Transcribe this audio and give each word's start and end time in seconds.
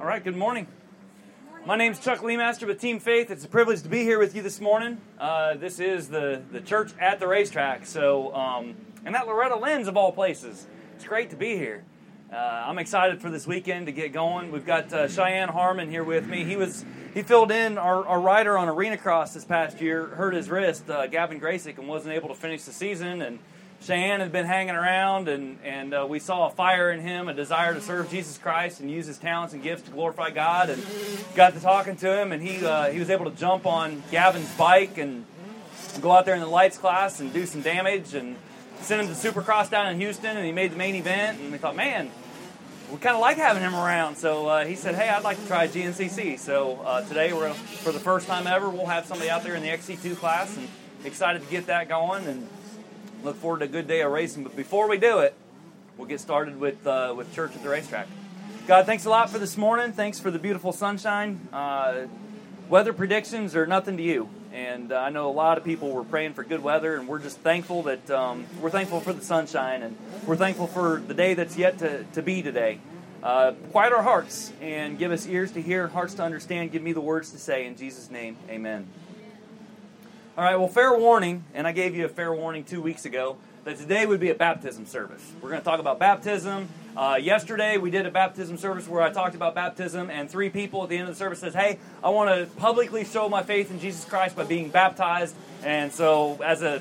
All 0.00 0.06
right, 0.06 0.24
good 0.24 0.34
morning. 0.34 0.66
My 1.66 1.76
name's 1.76 1.98
Chuck 1.98 2.20
Leemaster 2.20 2.66
with 2.66 2.80
Team 2.80 3.00
Faith. 3.00 3.30
It's 3.30 3.44
a 3.44 3.48
privilege 3.48 3.82
to 3.82 3.90
be 3.90 3.98
here 3.98 4.18
with 4.18 4.34
you 4.34 4.40
this 4.40 4.58
morning. 4.58 4.98
Uh, 5.18 5.56
this 5.56 5.78
is 5.78 6.08
the, 6.08 6.40
the 6.50 6.62
church 6.62 6.92
at 6.98 7.20
the 7.20 7.28
racetrack. 7.28 7.84
So, 7.84 8.34
um, 8.34 8.76
and 9.04 9.14
that 9.14 9.26
Loretta 9.26 9.56
Lynn's 9.56 9.88
of 9.88 9.98
all 9.98 10.10
places. 10.10 10.66
It's 10.94 11.04
great 11.04 11.28
to 11.30 11.36
be 11.36 11.54
here. 11.54 11.84
Uh, 12.32 12.36
I'm 12.36 12.78
excited 12.78 13.20
for 13.20 13.28
this 13.28 13.46
weekend 13.46 13.86
to 13.86 13.92
get 13.92 14.14
going. 14.14 14.50
We've 14.50 14.64
got 14.64 14.90
uh, 14.90 15.06
Cheyenne 15.06 15.50
Harmon 15.50 15.90
here 15.90 16.02
with 16.02 16.26
me. 16.26 16.44
He 16.44 16.56
was 16.56 16.86
he 17.12 17.20
filled 17.20 17.50
in 17.50 17.76
our, 17.76 18.06
our 18.06 18.22
rider 18.22 18.56
on 18.56 18.70
Arena 18.70 18.96
Cross 18.96 19.34
this 19.34 19.44
past 19.44 19.82
year, 19.82 20.06
hurt 20.06 20.32
his 20.32 20.48
wrist, 20.48 20.88
uh, 20.88 21.08
Gavin 21.08 21.38
Graysick, 21.38 21.76
and 21.76 21.86
wasn't 21.86 22.14
able 22.14 22.28
to 22.28 22.34
finish 22.34 22.62
the 22.62 22.72
season. 22.72 23.20
And 23.20 23.38
Cheyenne 23.82 24.20
had 24.20 24.30
been 24.30 24.46
hanging 24.46 24.74
around, 24.74 25.28
and, 25.28 25.58
and 25.64 25.94
uh, 25.94 26.06
we 26.08 26.18
saw 26.18 26.48
a 26.48 26.50
fire 26.50 26.90
in 26.90 27.00
him, 27.00 27.28
a 27.28 27.34
desire 27.34 27.72
to 27.72 27.80
serve 27.80 28.10
Jesus 28.10 28.36
Christ 28.36 28.80
and 28.80 28.90
use 28.90 29.06
his 29.06 29.16
talents 29.16 29.54
and 29.54 29.62
gifts 29.62 29.82
to 29.84 29.90
glorify 29.90 30.30
God. 30.30 30.68
And 30.68 30.84
got 31.34 31.54
to 31.54 31.60
talking 31.60 31.96
to 31.96 32.20
him, 32.20 32.32
and 32.32 32.42
he, 32.42 32.64
uh, 32.64 32.90
he 32.90 32.98
was 32.98 33.08
able 33.08 33.30
to 33.30 33.36
jump 33.36 33.66
on 33.66 34.02
Gavin's 34.10 34.54
bike 34.56 34.98
and 34.98 35.24
go 36.00 36.12
out 36.12 36.26
there 36.26 36.34
in 36.34 36.40
the 36.40 36.46
lights 36.46 36.76
class 36.76 37.20
and 37.20 37.32
do 37.32 37.46
some 37.46 37.62
damage. 37.62 38.14
And 38.14 38.36
sent 38.82 39.02
him 39.02 39.08
to 39.08 39.14
Supercross 39.14 39.70
down 39.70 39.88
in 39.92 40.00
Houston, 40.00 40.36
and 40.36 40.44
he 40.44 40.52
made 40.52 40.72
the 40.72 40.76
main 40.76 40.94
event. 40.94 41.40
And 41.40 41.52
we 41.52 41.58
thought, 41.58 41.76
man, 41.76 42.10
we 42.90 42.98
kind 42.98 43.14
of 43.14 43.20
like 43.20 43.36
having 43.36 43.62
him 43.62 43.74
around. 43.74 44.16
So 44.16 44.46
uh, 44.48 44.64
he 44.64 44.74
said, 44.74 44.94
hey, 44.94 45.08
I'd 45.08 45.22
like 45.22 45.40
to 45.40 45.46
try 45.46 45.68
GNCC. 45.68 46.38
So 46.38 46.80
uh, 46.84 47.06
today, 47.06 47.32
we're 47.32 47.52
for 47.52 47.92
the 47.92 48.00
first 48.00 48.26
time 48.26 48.46
ever, 48.46 48.68
we'll 48.68 48.86
have 48.86 49.06
somebody 49.06 49.30
out 49.30 49.42
there 49.42 49.54
in 49.54 49.62
the 49.62 49.68
XC2 49.68 50.16
class, 50.16 50.56
and 50.56 50.68
excited 51.04 51.42
to 51.42 51.50
get 51.50 51.66
that 51.66 51.88
going. 51.88 52.26
And 52.26 52.48
Look 53.22 53.36
forward 53.36 53.58
to 53.58 53.66
a 53.66 53.68
good 53.68 53.86
day 53.86 54.00
of 54.00 54.10
racing. 54.12 54.44
But 54.44 54.56
before 54.56 54.88
we 54.88 54.96
do 54.96 55.18
it, 55.18 55.34
we'll 55.98 56.08
get 56.08 56.20
started 56.20 56.58
with 56.58 56.86
uh, 56.86 57.12
with 57.16 57.34
church 57.34 57.54
at 57.54 57.62
the 57.62 57.68
racetrack. 57.68 58.08
God, 58.66 58.86
thanks 58.86 59.04
a 59.04 59.10
lot 59.10 59.28
for 59.28 59.38
this 59.38 59.58
morning. 59.58 59.92
Thanks 59.92 60.18
for 60.18 60.30
the 60.30 60.38
beautiful 60.38 60.72
sunshine. 60.72 61.48
Uh, 61.52 62.06
weather 62.68 62.94
predictions 62.94 63.54
are 63.56 63.66
nothing 63.66 63.98
to 63.98 64.02
you, 64.02 64.30
and 64.54 64.90
uh, 64.90 64.96
I 64.96 65.10
know 65.10 65.28
a 65.28 65.32
lot 65.32 65.58
of 65.58 65.64
people 65.64 65.90
were 65.90 66.04
praying 66.04 66.32
for 66.32 66.44
good 66.44 66.62
weather, 66.62 66.96
and 66.96 67.06
we're 67.06 67.18
just 67.18 67.38
thankful 67.38 67.82
that 67.82 68.10
um, 68.10 68.46
we're 68.60 68.70
thankful 68.70 69.00
for 69.00 69.12
the 69.12 69.24
sunshine, 69.24 69.82
and 69.82 69.98
we're 70.26 70.36
thankful 70.36 70.66
for 70.66 71.02
the 71.06 71.14
day 71.14 71.34
that's 71.34 71.58
yet 71.58 71.78
to, 71.80 72.04
to 72.14 72.22
be 72.22 72.42
today. 72.42 72.80
Uh, 73.22 73.52
quiet 73.70 73.92
our 73.92 74.02
hearts 74.02 74.50
and 74.62 74.98
give 74.98 75.12
us 75.12 75.26
ears 75.26 75.52
to 75.52 75.60
hear, 75.60 75.88
hearts 75.88 76.14
to 76.14 76.22
understand. 76.22 76.72
Give 76.72 76.82
me 76.82 76.94
the 76.94 77.02
words 77.02 77.32
to 77.32 77.38
say. 77.38 77.66
In 77.66 77.76
Jesus' 77.76 78.10
name, 78.10 78.36
amen. 78.48 78.86
All 80.38 80.44
right, 80.44 80.54
well, 80.54 80.68
fair 80.68 80.96
warning, 80.96 81.44
and 81.54 81.66
I 81.66 81.72
gave 81.72 81.96
you 81.96 82.04
a 82.04 82.08
fair 82.08 82.32
warning 82.32 82.62
two 82.62 82.80
weeks 82.80 83.04
ago 83.04 83.36
that 83.64 83.78
today 83.78 84.06
would 84.06 84.20
be 84.20 84.30
a 84.30 84.34
baptism 84.34 84.86
service. 84.86 85.32
We're 85.42 85.50
going 85.50 85.60
to 85.60 85.64
talk 85.64 85.80
about 85.80 85.98
baptism. 85.98 86.68
Uh, 86.96 87.18
yesterday, 87.20 87.78
we 87.78 87.90
did 87.90 88.06
a 88.06 88.12
baptism 88.12 88.56
service 88.56 88.86
where 88.86 89.02
I 89.02 89.10
talked 89.10 89.34
about 89.34 89.56
baptism, 89.56 90.08
and 90.08 90.30
three 90.30 90.48
people 90.48 90.84
at 90.84 90.88
the 90.88 90.96
end 90.96 91.08
of 91.08 91.14
the 91.16 91.18
service 91.18 91.40
says, 91.40 91.52
"Hey, 91.52 91.80
I 92.02 92.10
want 92.10 92.30
to 92.30 92.46
publicly 92.58 93.04
show 93.04 93.28
my 93.28 93.42
faith 93.42 93.72
in 93.72 93.80
Jesus 93.80 94.04
Christ 94.04 94.36
by 94.36 94.44
being 94.44 94.70
baptized." 94.70 95.34
And 95.64 95.92
so, 95.92 96.40
as 96.44 96.62
a 96.62 96.80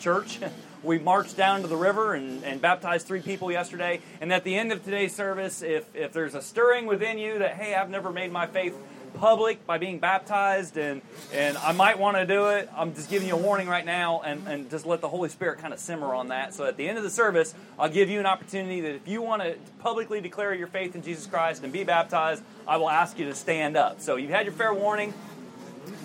church, 0.00 0.40
we 0.82 0.98
marched 0.98 1.36
down 1.36 1.62
to 1.62 1.68
the 1.68 1.76
river 1.76 2.14
and, 2.14 2.42
and 2.42 2.60
baptized 2.60 3.06
three 3.06 3.22
people 3.22 3.52
yesterday. 3.52 4.00
And 4.20 4.32
at 4.32 4.42
the 4.42 4.56
end 4.56 4.72
of 4.72 4.84
today's 4.84 5.14
service, 5.14 5.62
if 5.62 5.86
if 5.94 6.12
there's 6.12 6.34
a 6.34 6.42
stirring 6.42 6.86
within 6.86 7.18
you 7.18 7.38
that, 7.38 7.54
"Hey, 7.54 7.76
I've 7.76 7.88
never 7.88 8.10
made 8.10 8.32
my 8.32 8.46
faith 8.46 8.76
public 9.24 9.66
by 9.66 9.78
being 9.78 9.98
baptized, 9.98 10.76
and, 10.76 11.00
and 11.32 11.56
I 11.56 11.72
might 11.72 11.98
want 11.98 12.18
to 12.18 12.26
do 12.26 12.48
it. 12.48 12.68
I'm 12.76 12.94
just 12.94 13.08
giving 13.08 13.26
you 13.26 13.32
a 13.32 13.38
warning 13.38 13.66
right 13.66 13.86
now, 13.86 14.20
and, 14.20 14.46
and 14.46 14.70
just 14.70 14.84
let 14.84 15.00
the 15.00 15.08
Holy 15.08 15.30
Spirit 15.30 15.60
kind 15.60 15.72
of 15.72 15.80
simmer 15.80 16.14
on 16.14 16.28
that. 16.28 16.52
So 16.52 16.66
at 16.66 16.76
the 16.76 16.86
end 16.86 16.98
of 16.98 17.04
the 17.04 17.08
service, 17.08 17.54
I'll 17.78 17.88
give 17.88 18.10
you 18.10 18.20
an 18.20 18.26
opportunity 18.26 18.82
that 18.82 18.94
if 18.94 19.08
you 19.08 19.22
want 19.22 19.40
to 19.40 19.56
publicly 19.78 20.20
declare 20.20 20.52
your 20.52 20.66
faith 20.66 20.94
in 20.94 21.00
Jesus 21.00 21.24
Christ 21.24 21.64
and 21.64 21.72
be 21.72 21.84
baptized, 21.84 22.42
I 22.68 22.76
will 22.76 22.90
ask 22.90 23.18
you 23.18 23.24
to 23.24 23.34
stand 23.34 23.78
up. 23.78 24.02
So 24.02 24.16
you've 24.16 24.30
had 24.30 24.44
your 24.44 24.52
fair 24.52 24.74
warning. 24.74 25.14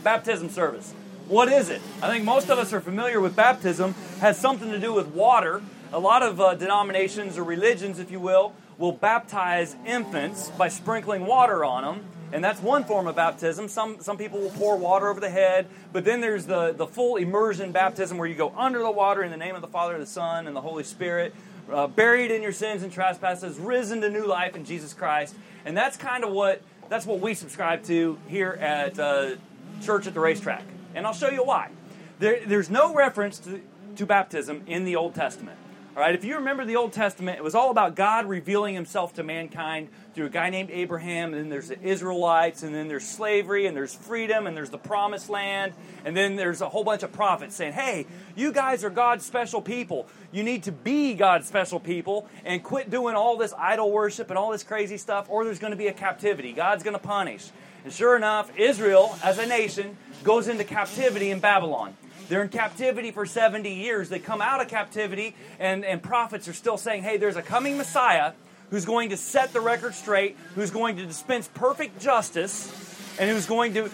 Baptism 0.02 0.48
service. 0.48 0.94
What 1.28 1.50
is 1.50 1.70
it? 1.70 1.82
I 2.02 2.08
think 2.08 2.24
most 2.24 2.50
of 2.50 2.58
us 2.58 2.72
are 2.72 2.80
familiar 2.80 3.20
with 3.20 3.36
baptism. 3.36 3.96
It 4.16 4.20
has 4.20 4.40
something 4.40 4.72
to 4.72 4.80
do 4.80 4.94
with 4.94 5.08
water. 5.08 5.62
A 5.92 6.00
lot 6.00 6.24
of 6.24 6.40
uh, 6.40 6.56
denominations 6.56 7.38
or 7.38 7.44
religions, 7.44 8.00
if 8.00 8.12
you 8.12 8.22
will, 8.22 8.54
will 8.78 8.94
baptize 8.94 9.76
infants 9.86 10.52
by 10.52 10.70
sprinkling 10.70 11.26
water 11.26 11.66
on 11.66 11.84
them 11.84 12.06
and 12.32 12.44
that's 12.44 12.62
one 12.62 12.84
form 12.84 13.08
of 13.08 13.16
baptism. 13.16 13.68
Some, 13.68 14.02
some 14.02 14.18
people 14.18 14.40
will 14.40 14.52
pour 14.52 14.78
water 14.78 15.08
over 15.08 15.20
the 15.20 15.30
head, 15.30 15.68
but 15.92 16.06
then 16.06 16.22
there's 16.22 16.46
the, 16.46 16.74
the 16.74 16.88
full 16.88 17.16
immersion 17.16 17.72
baptism 17.72 18.18
where 18.18 18.28
you 18.28 18.36
go 18.36 18.54
under 18.56 18.80
the 18.80 18.92
water 18.92 19.24
in 19.24 19.32
the 19.32 19.38
name 19.38 19.56
of 19.56 19.62
the 19.62 19.68
Father, 19.68 19.98
the 19.98 20.06
Son, 20.06 20.48
and 20.48 20.56
the 20.56 20.62
Holy 20.62 20.84
Spirit, 20.84 21.34
uh, 21.72 21.88
buried 21.88 22.32
in 22.32 22.42
your 22.42 22.52
sins 22.52 22.84
and 22.84 22.92
trespasses, 22.92 23.58
risen 23.58 24.02
to 24.02 24.10
new 24.10 24.26
life 24.26 24.56
in 24.56 24.66
Jesus 24.66 24.94
Christ. 24.94 25.36
And 25.66 25.76
that's 25.76 25.98
kind 25.98 26.24
of 26.24 26.32
what 26.32 26.62
that's 26.90 27.06
what 27.06 27.20
we 27.20 27.36
subscribe 27.36 27.84
to 27.84 28.18
here 28.28 28.58
at 28.60 29.00
uh, 29.00 29.36
Church 29.82 30.08
at 30.08 30.16
the 30.16 30.20
Racetrack. 30.20 30.64
And 30.96 31.06
I'll 31.06 31.14
show 31.14 31.30
you 31.30 31.44
why. 31.44 31.70
There, 32.18 32.42
there's 32.46 32.70
no 32.70 32.94
reference 32.94 33.38
to, 33.40 33.62
to 33.96 34.06
baptism 34.06 34.64
in 34.66 34.86
the 34.86 34.96
Old 34.96 35.14
Testament. 35.14 35.58
All 35.96 36.04
right, 36.04 36.14
if 36.14 36.24
you 36.24 36.36
remember 36.36 36.66
the 36.66 36.76
Old 36.76 36.94
Testament, 36.94 37.40
it 37.40 37.44
was 37.44 37.56
all 37.56 37.72
about 37.72 37.96
God 37.96 38.28
revealing 38.28 38.76
himself 38.76 39.16
to 39.16 39.24
mankind 39.24 39.90
through 40.14 40.28
a 40.28 40.30
guy 40.30 40.52
named 40.52 40.70
Abraham, 40.70 41.34
and 41.34 41.42
then 41.42 41.50
there's 41.50 41.70
the 41.70 41.82
Israelites, 41.82 42.62
and 42.62 42.76
then 42.76 42.88
there's 42.88 43.08
slavery, 43.08 43.66
and 43.66 43.76
there's 43.76 43.96
freedom, 43.96 44.46
and 44.46 44.56
there's 44.56 44.70
the 44.70 44.78
promised 44.78 45.30
land, 45.30 45.74
and 46.06 46.16
then 46.16 46.36
there's 46.36 46.62
a 46.62 46.70
whole 46.70 46.84
bunch 46.84 47.02
of 47.02 47.12
prophets 47.12 47.56
saying, 47.56 47.74
hey, 47.74 48.06
you 48.36 48.52
guys 48.52 48.84
are 48.84 48.92
God's 48.92 49.26
special 49.26 49.64
people. 49.64 50.08
You 50.32 50.44
need 50.44 50.64
to 50.64 50.72
be 50.72 51.16
God's 51.16 51.48
special 51.48 51.80
people 51.80 52.28
and 52.46 52.64
quit 52.64 52.92
doing 52.92 53.16
all 53.16 53.36
this 53.36 53.54
idol 53.58 53.92
worship 53.92 54.30
and 54.30 54.38
all 54.38 54.52
this 54.52 54.64
crazy 54.64 54.98
stuff, 54.98 55.26
or 55.28 55.44
there's 55.44 55.60
going 55.60 55.72
to 55.72 55.78
be 55.78 55.88
a 55.88 55.94
captivity. 55.94 56.54
God's 56.54 56.84
going 56.84 56.96
to 56.96 57.00
punish. 57.00 57.50
And 57.84 57.92
sure 57.92 58.16
enough, 58.16 58.52
Israel, 58.58 59.18
as 59.24 59.40
a 59.40 59.48
nation, 59.48 59.98
goes 60.24 60.48
into 60.48 60.64
captivity 60.66 61.32
in 61.32 61.40
Babylon. 61.40 61.96
They're 62.30 62.44
in 62.44 62.50
captivity 62.50 63.10
for 63.12 63.26
70 63.26 63.74
years. 63.74 64.08
They 64.08 64.20
come 64.20 64.40
out 64.40 64.62
of 64.62 64.68
captivity, 64.68 65.36
and, 65.60 65.84
and 65.84 66.02
prophets 66.02 66.48
are 66.48 66.54
still 66.54 66.78
saying, 66.78 67.02
hey, 67.02 67.18
there's 67.18 67.36
a 67.36 67.42
coming 67.42 67.76
Messiah 67.76 68.34
who's 68.70 68.86
going 68.86 69.10
to 69.10 69.18
set 69.18 69.52
the 69.52 69.60
record 69.60 69.96
straight, 69.96 70.38
who's 70.54 70.70
going 70.70 70.98
to 70.98 71.06
dispense 71.06 71.50
perfect 71.54 72.00
justice, 72.00 72.72
and 73.20 73.30
who's 73.32 73.48
going 73.48 73.74
to, 73.74 73.90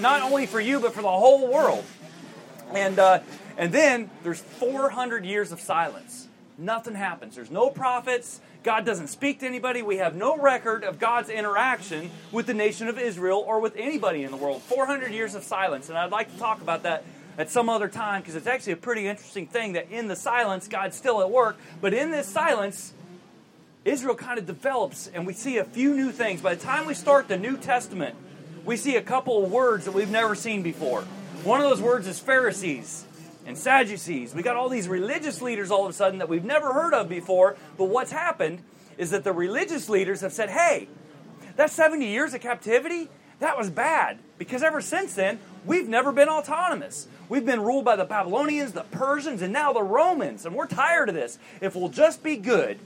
not 0.00 0.22
only 0.22 0.46
for 0.46 0.60
you, 0.60 0.80
but 0.80 0.94
for 0.94 1.02
the 1.02 1.08
whole 1.08 1.50
world. 1.50 1.84
And, 2.74 2.98
uh, 2.98 3.20
and 3.56 3.72
then 3.72 4.10
there's 4.24 4.40
400 4.40 5.24
years 5.24 5.52
of 5.52 5.60
silence. 5.60 6.26
Nothing 6.58 6.96
happens. 6.96 7.36
There's 7.36 7.50
no 7.50 7.70
prophets. 7.70 8.40
God 8.64 8.84
doesn't 8.84 9.08
speak 9.08 9.40
to 9.40 9.46
anybody. 9.46 9.82
We 9.82 9.98
have 9.98 10.16
no 10.16 10.36
record 10.36 10.82
of 10.82 10.98
God's 10.98 11.28
interaction 11.28 12.10
with 12.32 12.46
the 12.46 12.54
nation 12.54 12.88
of 12.88 12.98
Israel 12.98 13.44
or 13.46 13.60
with 13.60 13.76
anybody 13.76 14.24
in 14.24 14.32
the 14.32 14.36
world. 14.36 14.62
400 14.62 15.12
years 15.12 15.36
of 15.36 15.44
silence. 15.44 15.88
And 15.88 15.96
I'd 15.96 16.10
like 16.10 16.32
to 16.32 16.38
talk 16.38 16.60
about 16.62 16.82
that 16.82 17.04
at 17.38 17.50
some 17.50 17.68
other 17.68 17.88
time 17.88 18.22
because 18.22 18.34
it's 18.34 18.46
actually 18.46 18.72
a 18.72 18.78
pretty 18.78 19.06
interesting 19.06 19.46
thing 19.46 19.74
that 19.74 19.90
in 19.90 20.08
the 20.08 20.16
silence, 20.16 20.68
God's 20.68 20.96
still 20.96 21.20
at 21.20 21.30
work. 21.30 21.56
But 21.80 21.94
in 21.94 22.10
this 22.10 22.26
silence, 22.26 22.92
Israel 23.84 24.14
kind 24.14 24.38
of 24.38 24.46
develops 24.46 25.06
and 25.08 25.26
we 25.26 25.32
see 25.32 25.58
a 25.58 25.64
few 25.64 25.94
new 25.94 26.12
things. 26.12 26.40
By 26.40 26.54
the 26.54 26.62
time 26.62 26.86
we 26.86 26.94
start 26.94 27.28
the 27.28 27.38
New 27.38 27.56
Testament, 27.56 28.14
we 28.64 28.76
see 28.76 28.96
a 28.96 29.02
couple 29.02 29.44
of 29.44 29.50
words 29.50 29.84
that 29.84 29.92
we've 29.92 30.10
never 30.10 30.34
seen 30.34 30.62
before. 30.62 31.02
One 31.44 31.60
of 31.60 31.68
those 31.68 31.80
words 31.80 32.08
is 32.08 32.18
Pharisees 32.18 33.04
and 33.46 33.56
Sadducees. 33.56 34.34
We 34.34 34.42
got 34.42 34.56
all 34.56 34.68
these 34.68 34.88
religious 34.88 35.40
leaders 35.40 35.70
all 35.70 35.84
of 35.84 35.90
a 35.90 35.92
sudden 35.92 36.18
that 36.18 36.28
we've 36.28 36.44
never 36.44 36.72
heard 36.72 36.94
of 36.94 37.08
before. 37.08 37.56
But 37.78 37.84
what's 37.84 38.10
happened 38.10 38.62
is 38.98 39.10
that 39.10 39.22
the 39.22 39.32
religious 39.32 39.88
leaders 39.88 40.22
have 40.22 40.32
said, 40.32 40.50
hey, 40.50 40.88
that 41.54 41.70
70 41.70 42.06
years 42.06 42.34
of 42.34 42.40
captivity, 42.40 43.08
that 43.38 43.56
was 43.56 43.70
bad. 43.70 44.18
Because 44.38 44.62
ever 44.62 44.80
since 44.80 45.14
then, 45.14 45.38
we've 45.66 45.88
never 45.88 46.12
been 46.12 46.28
autonomous. 46.28 47.08
We've 47.28 47.44
been 47.44 47.60
ruled 47.60 47.84
by 47.84 47.96
the 47.96 48.04
Babylonians, 48.04 48.72
the 48.72 48.84
Persians, 48.84 49.42
and 49.42 49.52
now 49.52 49.72
the 49.72 49.82
Romans, 49.82 50.46
and 50.46 50.54
we're 50.54 50.66
tired 50.66 51.08
of 51.08 51.14
this. 51.14 51.38
If 51.60 51.74
we'll 51.74 51.88
just 51.88 52.22
be 52.22 52.36
good, 52.36 52.78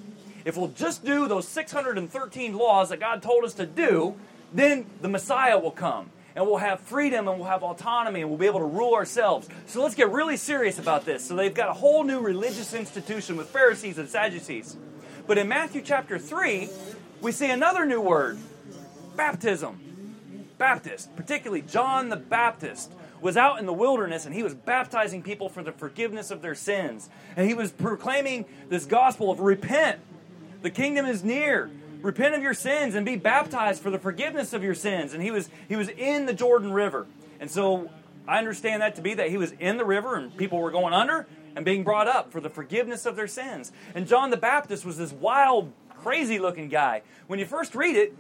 if 0.44 0.56
we'll 0.56 0.68
just 0.68 1.04
do 1.04 1.28
those 1.28 1.46
613 1.46 2.56
laws 2.56 2.88
that 2.88 3.00
God 3.00 3.22
told 3.22 3.44
us 3.44 3.54
to 3.54 3.66
do, 3.66 4.16
then 4.52 4.86
the 5.00 5.08
Messiah 5.08 5.58
will 5.58 5.70
come. 5.70 6.10
And 6.34 6.46
we'll 6.46 6.58
have 6.58 6.80
freedom 6.80 7.28
and 7.28 7.38
we'll 7.38 7.48
have 7.48 7.62
autonomy 7.62 8.20
and 8.20 8.30
we'll 8.30 8.38
be 8.38 8.46
able 8.46 8.60
to 8.60 8.64
rule 8.64 8.94
ourselves. 8.94 9.48
So 9.66 9.82
let's 9.82 9.96
get 9.96 10.10
really 10.10 10.36
serious 10.36 10.78
about 10.78 11.04
this. 11.04 11.26
So 11.26 11.34
they've 11.34 11.52
got 11.52 11.68
a 11.68 11.72
whole 11.72 12.04
new 12.04 12.20
religious 12.20 12.72
institution 12.72 13.36
with 13.36 13.48
Pharisees 13.48 13.98
and 13.98 14.08
Sadducees. 14.08 14.76
But 15.26 15.38
in 15.38 15.48
Matthew 15.48 15.82
chapter 15.82 16.18
3, 16.18 16.68
we 17.20 17.32
see 17.32 17.50
another 17.50 17.84
new 17.84 18.00
word 18.00 18.38
baptism. 19.16 19.89
Baptist, 20.60 21.16
particularly 21.16 21.62
John 21.62 22.10
the 22.10 22.16
Baptist 22.16 22.92
was 23.22 23.36
out 23.36 23.58
in 23.58 23.66
the 23.66 23.72
wilderness 23.72 24.26
and 24.26 24.34
he 24.34 24.42
was 24.42 24.54
baptizing 24.54 25.22
people 25.22 25.48
for 25.48 25.62
the 25.62 25.72
forgiveness 25.72 26.30
of 26.30 26.42
their 26.42 26.54
sins. 26.54 27.08
And 27.34 27.48
he 27.48 27.54
was 27.54 27.72
proclaiming 27.72 28.44
this 28.68 28.84
gospel 28.84 29.30
of 29.30 29.40
repent. 29.40 30.00
The 30.60 30.70
kingdom 30.70 31.06
is 31.06 31.24
near. 31.24 31.70
Repent 32.02 32.34
of 32.34 32.42
your 32.42 32.54
sins 32.54 32.94
and 32.94 33.04
be 33.04 33.16
baptized 33.16 33.82
for 33.82 33.90
the 33.90 33.98
forgiveness 33.98 34.52
of 34.52 34.62
your 34.62 34.74
sins. 34.74 35.14
And 35.14 35.22
he 35.22 35.30
was 35.30 35.48
he 35.66 35.76
was 35.76 35.88
in 35.88 36.26
the 36.26 36.34
Jordan 36.34 36.72
River. 36.72 37.06
And 37.40 37.50
so 37.50 37.90
I 38.28 38.38
understand 38.38 38.82
that 38.82 38.96
to 38.96 39.02
be 39.02 39.14
that 39.14 39.30
he 39.30 39.38
was 39.38 39.52
in 39.52 39.78
the 39.78 39.84
river 39.86 40.14
and 40.16 40.36
people 40.36 40.58
were 40.58 40.70
going 40.70 40.92
under 40.92 41.26
and 41.56 41.64
being 41.64 41.84
brought 41.84 42.06
up 42.06 42.30
for 42.30 42.40
the 42.40 42.50
forgiveness 42.50 43.06
of 43.06 43.16
their 43.16 43.28
sins. 43.28 43.72
And 43.94 44.06
John 44.06 44.28
the 44.28 44.36
Baptist 44.36 44.84
was 44.84 44.98
this 44.98 45.12
wild, 45.12 45.72
crazy 45.88 46.38
looking 46.38 46.68
guy. 46.68 47.00
When 47.28 47.38
you 47.38 47.46
first 47.46 47.74
read 47.74 47.96
it, 47.96 48.14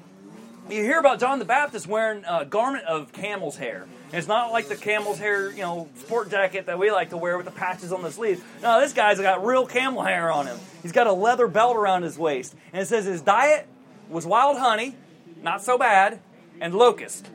you 0.70 0.82
hear 0.82 0.98
about 0.98 1.20
John 1.20 1.38
the 1.38 1.44
Baptist 1.44 1.86
wearing 1.86 2.24
a 2.28 2.44
garment 2.44 2.84
of 2.84 3.12
camel's 3.12 3.56
hair. 3.56 3.86
It's 4.12 4.26
not 4.26 4.52
like 4.52 4.68
the 4.68 4.76
camel's 4.76 5.18
hair, 5.18 5.50
you 5.50 5.62
know, 5.62 5.88
sport 5.96 6.30
jacket 6.30 6.66
that 6.66 6.78
we 6.78 6.90
like 6.90 7.10
to 7.10 7.16
wear 7.16 7.36
with 7.36 7.46
the 7.46 7.52
patches 7.52 7.92
on 7.92 8.02
the 8.02 8.10
sleeves. 8.10 8.40
No, 8.62 8.80
this 8.80 8.92
guy's 8.92 9.20
got 9.20 9.44
real 9.44 9.66
camel 9.66 10.02
hair 10.02 10.30
on 10.30 10.46
him. 10.46 10.58
He's 10.82 10.92
got 10.92 11.06
a 11.06 11.12
leather 11.12 11.46
belt 11.46 11.76
around 11.76 12.02
his 12.02 12.18
waist. 12.18 12.54
And 12.72 12.82
it 12.82 12.86
says 12.86 13.04
his 13.04 13.20
diet 13.20 13.66
was 14.08 14.26
wild 14.26 14.58
honey, 14.58 14.94
not 15.42 15.62
so 15.62 15.78
bad, 15.78 16.20
and 16.60 16.74
locust. 16.74 17.28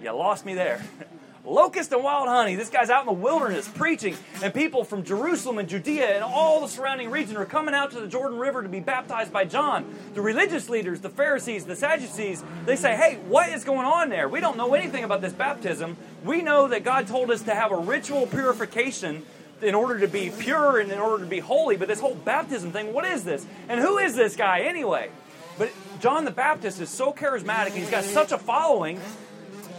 You 0.00 0.12
lost 0.12 0.44
me 0.44 0.54
there. 0.54 0.82
locust 1.44 1.92
and 1.92 2.02
wild 2.02 2.28
honey. 2.28 2.54
This 2.54 2.70
guy's 2.70 2.90
out 2.90 3.00
in 3.02 3.06
the 3.06 3.20
wilderness 3.20 3.68
preaching, 3.68 4.16
and 4.42 4.52
people 4.52 4.84
from 4.84 5.04
Jerusalem 5.04 5.58
and 5.58 5.68
Judea 5.68 6.14
and 6.14 6.24
all 6.24 6.60
the 6.60 6.68
surrounding 6.68 7.10
region 7.10 7.36
are 7.36 7.44
coming 7.44 7.74
out 7.74 7.90
to 7.92 8.00
the 8.00 8.08
Jordan 8.08 8.38
River 8.38 8.62
to 8.62 8.68
be 8.68 8.80
baptized 8.80 9.32
by 9.32 9.44
John. 9.44 9.94
The 10.14 10.20
religious 10.20 10.68
leaders, 10.68 11.00
the 11.00 11.10
Pharisees, 11.10 11.64
the 11.64 11.76
Sadducees, 11.76 12.42
they 12.64 12.76
say, 12.76 12.96
Hey, 12.96 13.18
what 13.28 13.50
is 13.50 13.64
going 13.64 13.86
on 13.86 14.08
there? 14.08 14.28
We 14.28 14.40
don't 14.40 14.56
know 14.56 14.74
anything 14.74 15.04
about 15.04 15.20
this 15.20 15.32
baptism. 15.32 15.96
We 16.24 16.42
know 16.42 16.68
that 16.68 16.84
God 16.84 17.06
told 17.06 17.30
us 17.30 17.42
to 17.42 17.54
have 17.54 17.72
a 17.72 17.76
ritual 17.76 18.26
purification 18.26 19.22
in 19.62 19.74
order 19.74 20.00
to 20.00 20.08
be 20.08 20.30
pure 20.30 20.78
and 20.78 20.90
in 20.90 20.98
order 20.98 21.24
to 21.24 21.30
be 21.30 21.38
holy, 21.38 21.76
but 21.76 21.88
this 21.88 22.00
whole 22.00 22.14
baptism 22.14 22.72
thing, 22.72 22.92
what 22.92 23.04
is 23.04 23.24
this? 23.24 23.46
And 23.68 23.80
who 23.80 23.98
is 23.98 24.14
this 24.14 24.36
guy 24.36 24.60
anyway? 24.60 25.10
But 25.58 25.70
John 26.00 26.24
the 26.24 26.30
Baptist 26.30 26.80
is 26.80 26.90
so 26.90 27.12
charismatic, 27.12 27.72
he's 27.72 27.90
got 27.90 28.04
such 28.04 28.32
a 28.32 28.38
following 28.38 29.00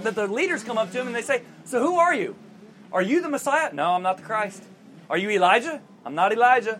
that 0.04 0.16
the 0.16 0.28
leaders 0.28 0.64
come 0.64 0.78
up 0.78 0.92
to 0.92 1.00
him 1.00 1.08
and 1.08 1.16
they 1.16 1.22
say, 1.22 1.44
So 1.66 1.80
who 1.82 1.98
are 1.98 2.14
you? 2.14 2.36
Are 2.92 3.02
you 3.02 3.22
the 3.22 3.30
Messiah? 3.30 3.74
No, 3.74 3.92
I'm 3.92 4.04
not 4.04 4.18
the 4.18 4.24
Christ. 4.24 4.64
Are 5.10 5.18
you 5.18 5.30
Elijah? 5.30 5.82
I'm 6.06 6.16
not 6.16 6.32
Elijah. 6.32 6.80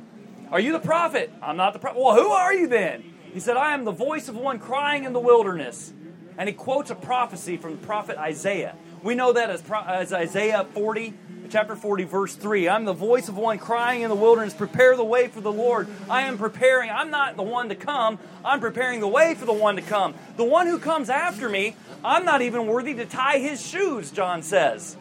Are 0.52 0.60
you 0.60 0.72
the 0.72 0.80
prophet? 0.80 1.32
I'm 1.42 1.58
not 1.58 1.74
the 1.74 1.80
prophet. 1.80 2.00
Well, 2.00 2.16
who 2.16 2.30
are 2.30 2.54
you 2.54 2.68
then? 2.68 3.04
He 3.34 3.40
said, 3.40 3.58
I 3.58 3.74
am 3.74 3.84
the 3.84 3.92
voice 3.92 4.30
of 4.30 4.36
one 4.36 4.60
crying 4.60 5.04
in 5.04 5.14
the 5.14 5.20
wilderness. 5.20 5.92
And 6.38 6.48
he 6.48 6.54
quotes 6.54 6.90
a 6.90 6.96
prophecy 6.96 7.58
from 7.58 7.72
the 7.72 7.86
prophet 7.86 8.18
Isaiah. 8.18 8.76
We 9.04 9.16
know 9.16 9.34
that 9.34 9.50
as, 9.50 9.64
as 9.88 10.14
Isaiah 10.14 10.66
40, 10.74 11.14
chapter 11.50 11.76
40, 11.76 12.04
verse 12.06 12.36
3. 12.36 12.70
I'm 12.70 12.86
the 12.86 12.94
voice 12.94 13.30
of 13.30 13.38
one 13.38 13.58
crying 13.58 14.02
in 14.02 14.10
the 14.10 14.16
wilderness, 14.16 14.54
prepare 14.54 14.96
the 14.96 15.04
way 15.04 15.28
for 15.28 15.42
the 15.42 15.52
Lord. 15.52 15.88
I 16.10 16.24
am 16.24 16.38
preparing. 16.38 16.90
I'm 16.90 17.12
not 17.12 17.36
the 17.36 17.44
one 17.44 17.70
to 17.70 17.76
come, 17.76 18.20
I'm 18.44 18.60
preparing 18.60 19.00
the 19.00 19.08
way 19.08 19.36
for 19.36 19.46
the 19.46 19.54
one 19.54 19.76
to 19.76 19.82
come. 19.82 20.14
The 20.38 20.44
one 20.44 20.68
who 20.68 20.80
comes 20.80 21.10
after 21.10 21.50
me, 21.50 21.76
I'm 22.04 22.26
not 22.26 22.42
even 22.42 22.68
worthy 22.68 22.94
to 22.96 23.06
tie 23.06 23.40
his 23.40 23.66
shoes, 23.66 24.12
John 24.12 24.42
says. 24.42 24.98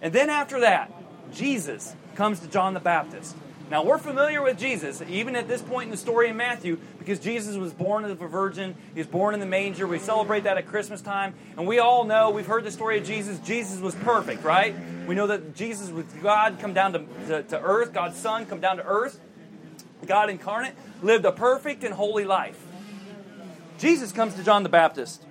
And 0.00 0.12
then 0.12 0.30
after 0.30 0.60
that, 0.60 0.92
Jesus 1.32 1.94
comes 2.14 2.40
to 2.40 2.48
John 2.48 2.74
the 2.74 2.80
Baptist. 2.80 3.36
Now, 3.70 3.84
we're 3.84 3.98
familiar 3.98 4.42
with 4.42 4.58
Jesus, 4.58 5.02
even 5.08 5.36
at 5.36 5.46
this 5.46 5.60
point 5.60 5.84
in 5.84 5.90
the 5.90 5.96
story 5.96 6.30
in 6.30 6.36
Matthew, 6.36 6.78
because 6.98 7.18
Jesus 7.18 7.56
was 7.56 7.72
born 7.72 8.04
of 8.04 8.22
a 8.22 8.28
virgin. 8.28 8.74
He 8.94 9.00
was 9.00 9.06
born 9.06 9.34
in 9.34 9.40
the 9.40 9.46
manger. 9.46 9.86
We 9.86 9.98
celebrate 9.98 10.44
that 10.44 10.56
at 10.56 10.66
Christmas 10.66 11.02
time. 11.02 11.34
And 11.56 11.66
we 11.66 11.78
all 11.78 12.04
know, 12.04 12.30
we've 12.30 12.46
heard 12.46 12.64
the 12.64 12.70
story 12.70 12.98
of 12.98 13.04
Jesus. 13.04 13.38
Jesus 13.40 13.80
was 13.80 13.94
perfect, 13.96 14.42
right? 14.42 14.74
We 15.06 15.14
know 15.14 15.26
that 15.26 15.54
Jesus 15.54 15.90
was 15.90 16.06
God 16.22 16.58
come 16.60 16.72
down 16.72 16.94
to, 16.94 16.98
to, 17.26 17.42
to 17.42 17.60
earth, 17.60 17.92
God's 17.92 18.16
Son 18.16 18.46
come 18.46 18.60
down 18.60 18.78
to 18.78 18.84
earth. 18.84 19.20
God 20.06 20.30
incarnate 20.30 20.74
lived 21.02 21.24
a 21.24 21.32
perfect 21.32 21.84
and 21.84 21.94
holy 21.94 22.24
life. 22.24 22.64
Jesus 23.78 24.12
comes 24.12 24.34
to 24.34 24.42
John 24.42 24.62
the 24.62 24.68
Baptist. 24.68 25.22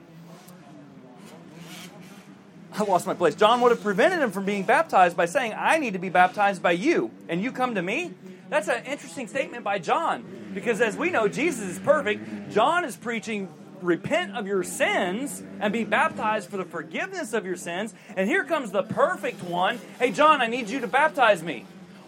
I 2.80 2.84
lost 2.84 3.08
my 3.08 3.14
place. 3.14 3.34
John 3.36 3.62
would 3.62 3.72
have 3.72 3.82
prevented 3.82 4.20
him 4.20 4.32
from 4.32 4.46
being 4.46 4.64
baptized 4.64 5.18
by 5.18 5.26
saying, 5.26 5.54
I 5.58 5.80
need 5.80 5.94
to 5.94 6.00
be 6.00 6.10
baptized 6.10 6.62
by 6.62 6.74
you, 6.74 7.12
and 7.28 7.42
you 7.42 7.52
come 7.52 7.76
to 7.76 7.82
me? 7.82 8.14
That's 8.50 8.68
an 8.68 8.86
interesting 8.86 9.28
statement 9.28 9.64
by 9.64 9.80
John, 9.80 10.24
because 10.54 10.80
as 10.80 10.96
we 10.96 11.10
know, 11.10 11.28
Jesus 11.28 11.66
is 11.68 11.80
perfect. 11.80 12.52
John 12.52 12.86
is 12.86 12.96
preaching, 12.96 13.50
repent 13.82 14.36
of 14.36 14.48
your 14.48 14.64
sins 14.64 15.44
and 15.60 15.74
be 15.74 15.84
baptized 15.84 16.50
for 16.50 16.58
the 16.58 16.66
forgiveness 16.66 17.34
of 17.34 17.46
your 17.46 17.56
sins. 17.56 17.94
And 18.16 18.30
here 18.30 18.44
comes 18.44 18.72
the 18.72 18.84
perfect 18.84 19.44
one. 19.44 19.80
Hey, 20.00 20.12
John, 20.12 20.42
I 20.42 20.48
need 20.48 20.70
you 20.70 20.80
to 20.80 20.88
baptize 20.88 21.44
me. 21.44 21.66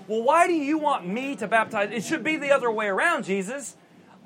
Well, 0.08 0.24
why 0.24 0.48
do 0.48 0.54
you 0.54 0.78
want 0.78 1.08
me 1.08 1.36
to 1.36 1.48
baptize? 1.48 1.92
It 1.92 2.04
should 2.04 2.24
be 2.24 2.38
the 2.38 2.52
other 2.52 2.72
way 2.72 2.88
around, 2.88 3.26
Jesus. 3.26 3.76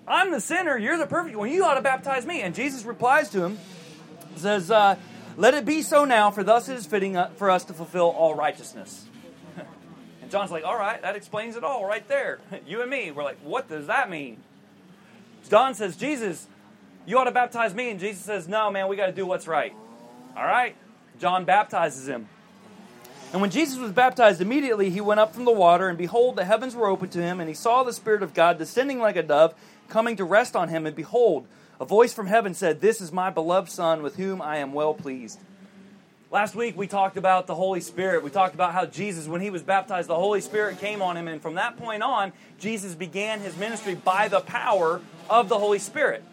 I'm 0.08 0.32
the 0.32 0.40
sinner, 0.40 0.78
you're 0.78 0.98
the 0.98 1.08
perfect 1.08 1.36
one. 1.36 1.50
You 1.50 1.66
ought 1.66 1.76
to 1.76 1.82
baptize 1.82 2.26
me. 2.26 2.42
And 2.42 2.54
Jesus 2.54 2.86
replies 2.86 3.30
to 3.32 3.44
him, 3.44 3.58
says, 4.36 4.70
uh, 4.70 4.98
let 5.38 5.54
it 5.54 5.66
be 5.66 5.82
so 5.82 6.06
now, 6.06 6.32
for 6.32 6.44
thus 6.44 6.70
it 6.70 6.76
is 6.76 6.86
fitting 6.86 7.18
uh, 7.18 7.30
for 7.36 7.50
us 7.50 7.64
to 7.66 7.74
fulfill 7.74 8.10
all 8.10 8.36
righteousness. 8.36 9.06
and 10.22 10.32
John's 10.32 10.52
like, 10.52 10.64
all 10.64 10.78
right, 10.78 11.02
that 11.02 11.16
explains 11.16 11.56
it 11.56 11.64
all 11.64 11.86
right 11.86 12.08
there. 12.08 12.40
You 12.68 12.82
and 12.82 12.90
me, 12.90 13.12
we're 13.12 13.24
like, 13.24 13.40
what 13.44 13.68
does 13.68 13.88
that 13.88 14.10
mean? 14.10 14.38
John 15.50 15.76
says, 15.76 15.96
Jesus, 15.96 16.48
you 17.06 17.18
ought 17.18 17.26
to 17.26 17.32
baptize 17.32 17.74
me. 17.74 17.90
And 17.90 18.00
Jesus 18.00 18.24
says, 18.24 18.48
no, 18.48 18.72
man, 18.72 18.88
we 18.88 18.96
got 18.96 19.08
to 19.08 19.12
do 19.12 19.26
what's 19.26 19.48
right. 19.48 19.74
All 20.36 20.46
right? 20.46 20.76
John 21.20 21.46
baptizes 21.46 22.08
him. 22.08 22.28
And 23.32 23.42
when 23.42 23.50
Jesus 23.50 23.80
was 23.80 23.92
baptized, 23.92 24.42
immediately 24.42 24.92
he 24.92 25.02
went 25.02 25.20
up 25.20 25.34
from 25.34 25.46
the 25.46 25.52
water, 25.52 25.90
and 25.90 25.98
behold, 25.98 26.36
the 26.36 26.46
heavens 26.46 26.76
were 26.76 26.88
opened 26.88 27.12
to 27.14 27.22
him, 27.22 27.40
and 27.40 27.50
he 27.50 27.56
saw 27.56 27.84
the 27.84 27.92
Spirit 27.92 28.22
of 28.22 28.36
God 28.36 28.60
descending 28.60 29.00
like 29.00 29.16
a 29.16 29.24
dove, 29.24 29.56
coming 29.90 30.16
to 30.18 30.24
rest 30.24 30.56
on 30.56 30.70
him. 30.70 30.86
And 30.86 30.96
behold, 30.96 31.48
a 31.84 31.86
voice 31.86 32.14
from 32.14 32.28
heaven 32.28 32.54
said, 32.54 32.80
This 32.80 33.02
is 33.02 33.12
my 33.12 33.30
beloved 33.30 33.70
Son 33.70 34.04
with 34.04 34.16
whom 34.16 34.42
I 34.42 34.60
am 34.60 34.72
well 34.72 34.94
pleased. 34.94 35.38
Last 36.32 36.56
week 36.56 36.78
we 36.78 36.88
talked 36.88 37.18
about 37.18 37.46
the 37.46 37.56
Holy 37.56 37.82
Spirit. 37.82 38.24
We 38.24 38.30
talked 38.30 38.56
about 38.56 38.72
how 38.72 38.86
Jesus, 38.86 39.28
when 39.28 39.42
he 39.42 39.50
was 39.50 39.64
baptized, 39.64 40.08
the 40.08 40.16
Holy 40.16 40.40
Spirit 40.40 40.80
came 40.80 41.02
on 41.02 41.18
him. 41.18 41.28
And 41.28 41.42
from 41.42 41.56
that 41.56 41.76
point 41.76 42.02
on, 42.02 42.32
Jesus 42.58 42.96
began 42.96 43.42
his 43.42 43.58
ministry 43.58 43.96
by 43.96 44.30
the 44.30 44.40
power 44.40 45.02
of 45.30 45.50
the 45.50 45.60
Holy 45.60 45.78
Spirit. 45.78 46.24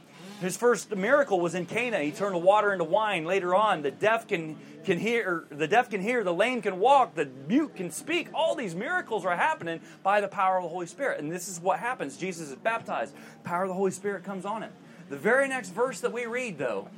His 0.41 0.57
first 0.57 0.95
miracle 0.95 1.41
was 1.41 1.57
in 1.57 1.67
Cana. 1.67 1.99
He 1.99 2.13
turned 2.13 2.41
water 2.41 2.73
into 2.73 2.85
wine. 2.85 3.25
Later 3.25 3.53
on, 3.53 3.83
the 3.83 3.91
deaf 3.91 4.29
can, 4.29 4.57
can 4.85 5.01
hear, 5.01 5.47
the 5.51 5.67
deaf 5.67 5.91
can 5.91 6.01
hear, 6.01 6.23
the 6.23 6.33
lame 6.33 6.63
can 6.63 6.79
walk, 6.79 7.17
the 7.17 7.29
mute 7.49 7.75
can 7.75 7.91
speak. 7.91 8.29
All 8.33 8.55
these 8.55 8.77
miracles 8.77 9.25
are 9.25 9.35
happening 9.35 9.81
by 10.05 10.21
the 10.21 10.29
power 10.29 10.59
of 10.59 10.63
the 10.63 10.69
Holy 10.69 10.87
Spirit. 10.87 11.19
And 11.19 11.33
this 11.33 11.49
is 11.49 11.59
what 11.59 11.81
happens. 11.81 12.17
Jesus 12.17 12.51
is 12.51 12.55
baptized. 12.55 13.17
Power 13.43 13.65
of 13.65 13.69
the 13.69 13.75
Holy 13.75 13.91
Spirit 13.91 14.23
comes 14.23 14.45
on 14.45 14.63
him. 14.63 14.71
The 15.11 15.17
very 15.17 15.49
next 15.49 15.71
verse 15.71 16.01
that 16.01 16.13
we 16.13 16.25
read, 16.25 16.57
though, 16.57 16.89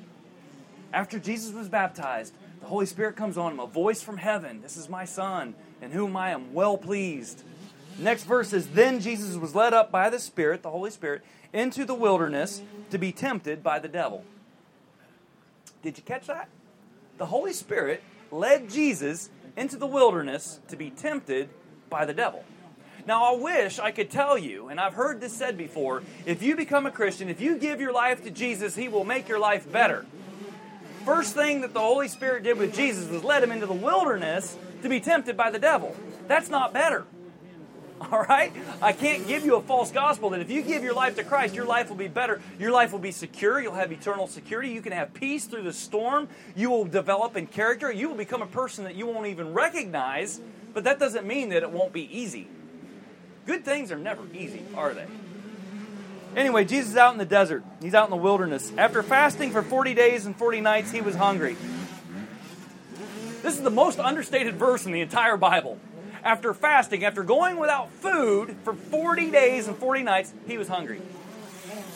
after 0.92 1.18
Jesus 1.18 1.54
was 1.54 1.68
baptized, 1.68 2.34
the 2.60 2.66
Holy 2.66 2.84
Spirit 2.84 3.16
comes 3.16 3.38
on 3.38 3.52
him, 3.52 3.58
a 3.58 3.66
voice 3.66 4.02
from 4.02 4.18
heaven 4.18 4.60
This 4.60 4.76
is 4.76 4.88
my 4.88 5.06
Son, 5.06 5.54
in 5.80 5.90
whom 5.90 6.16
I 6.16 6.30
am 6.30 6.52
well 6.52 6.76
pleased. 6.76 7.42
Next 7.98 8.24
verse 8.24 8.50
says, 8.50 8.68
Then 8.68 9.00
Jesus 9.00 9.36
was 9.36 9.54
led 9.54 9.72
up 9.72 9.90
by 9.90 10.10
the 10.10 10.18
Spirit, 10.18 10.62
the 10.62 10.70
Holy 10.70 10.90
Spirit, 10.90 11.22
into 11.54 11.86
the 11.86 11.94
wilderness 11.94 12.62
to 12.90 12.98
be 12.98 13.12
tempted 13.12 13.62
by 13.62 13.78
the 13.78 13.88
devil. 13.88 14.24
Did 15.82 15.96
you 15.96 16.04
catch 16.04 16.26
that? 16.26 16.48
The 17.16 17.26
Holy 17.26 17.52
Spirit 17.54 18.02
led 18.30 18.70
Jesus 18.70 19.30
into 19.56 19.76
the 19.76 19.86
wilderness 19.86 20.60
to 20.68 20.76
be 20.76 20.90
tempted 20.90 21.48
by 21.88 22.04
the 22.04 22.14
devil. 22.14 22.44
Now, 23.06 23.34
I 23.34 23.36
wish 23.36 23.78
I 23.78 23.90
could 23.90 24.10
tell 24.10 24.38
you, 24.38 24.68
and 24.68 24.78
I've 24.78 24.94
heard 24.94 25.20
this 25.20 25.32
said 25.32 25.58
before 25.58 26.02
if 26.24 26.42
you 26.42 26.54
become 26.54 26.86
a 26.86 26.90
Christian, 26.90 27.28
if 27.28 27.40
you 27.40 27.58
give 27.58 27.80
your 27.80 27.92
life 27.92 28.22
to 28.24 28.30
Jesus, 28.30 28.76
He 28.76 28.88
will 28.88 29.04
make 29.04 29.28
your 29.28 29.40
life 29.40 29.70
better. 29.70 30.06
First 31.04 31.34
thing 31.34 31.62
that 31.62 31.74
the 31.74 31.80
Holy 31.80 32.06
Spirit 32.06 32.44
did 32.44 32.58
with 32.58 32.74
Jesus 32.76 33.08
was 33.08 33.24
led 33.24 33.42
him 33.42 33.50
into 33.50 33.66
the 33.66 33.72
wilderness 33.72 34.56
to 34.82 34.88
be 34.88 35.00
tempted 35.00 35.36
by 35.36 35.50
the 35.50 35.58
devil. 35.58 35.96
That's 36.28 36.48
not 36.48 36.72
better. 36.72 37.04
All 38.12 38.22
right? 38.22 38.52
I 38.80 38.92
can't 38.92 39.26
give 39.26 39.44
you 39.44 39.56
a 39.56 39.62
false 39.62 39.90
gospel 39.90 40.30
that 40.30 40.40
if 40.40 40.48
you 40.48 40.62
give 40.62 40.84
your 40.84 40.94
life 40.94 41.16
to 41.16 41.24
Christ, 41.24 41.56
your 41.56 41.64
life 41.64 41.88
will 41.88 41.96
be 41.96 42.06
better. 42.06 42.40
Your 42.58 42.70
life 42.70 42.92
will 42.92 43.00
be 43.00 43.10
secure. 43.10 43.60
You'll 43.60 43.74
have 43.74 43.90
eternal 43.90 44.28
security. 44.28 44.70
You 44.70 44.80
can 44.80 44.92
have 44.92 45.12
peace 45.12 45.46
through 45.46 45.62
the 45.62 45.72
storm. 45.72 46.28
You 46.54 46.70
will 46.70 46.84
develop 46.84 47.36
in 47.36 47.48
character. 47.48 47.90
You 47.90 48.08
will 48.08 48.16
become 48.16 48.42
a 48.42 48.46
person 48.46 48.84
that 48.84 48.94
you 48.94 49.06
won't 49.06 49.26
even 49.26 49.52
recognize, 49.52 50.40
but 50.72 50.84
that 50.84 51.00
doesn't 51.00 51.26
mean 51.26 51.48
that 51.48 51.64
it 51.64 51.70
won't 51.70 51.92
be 51.92 52.16
easy. 52.16 52.48
Good 53.46 53.64
things 53.64 53.90
are 53.90 53.98
never 53.98 54.22
easy, 54.34 54.62
are 54.76 54.94
they? 54.94 55.06
Anyway, 56.36 56.64
Jesus 56.64 56.92
is 56.92 56.96
out 56.96 57.12
in 57.12 57.18
the 57.18 57.26
desert. 57.26 57.62
He's 57.80 57.94
out 57.94 58.06
in 58.06 58.10
the 58.10 58.16
wilderness. 58.16 58.72
After 58.78 59.02
fasting 59.02 59.50
for 59.50 59.62
40 59.62 59.94
days 59.94 60.24
and 60.24 60.34
40 60.34 60.60
nights, 60.60 60.90
he 60.90 61.00
was 61.00 61.14
hungry. 61.14 61.56
This 63.42 63.54
is 63.54 63.62
the 63.62 63.70
most 63.70 63.98
understated 63.98 64.54
verse 64.54 64.86
in 64.86 64.92
the 64.92 65.00
entire 65.00 65.36
Bible. 65.36 65.78
After 66.22 66.54
fasting, 66.54 67.04
after 67.04 67.24
going 67.24 67.56
without 67.56 67.90
food 67.90 68.56
for 68.62 68.72
40 68.74 69.30
days 69.30 69.66
and 69.66 69.76
40 69.76 70.02
nights, 70.04 70.32
he 70.46 70.56
was 70.56 70.68
hungry. 70.68 71.02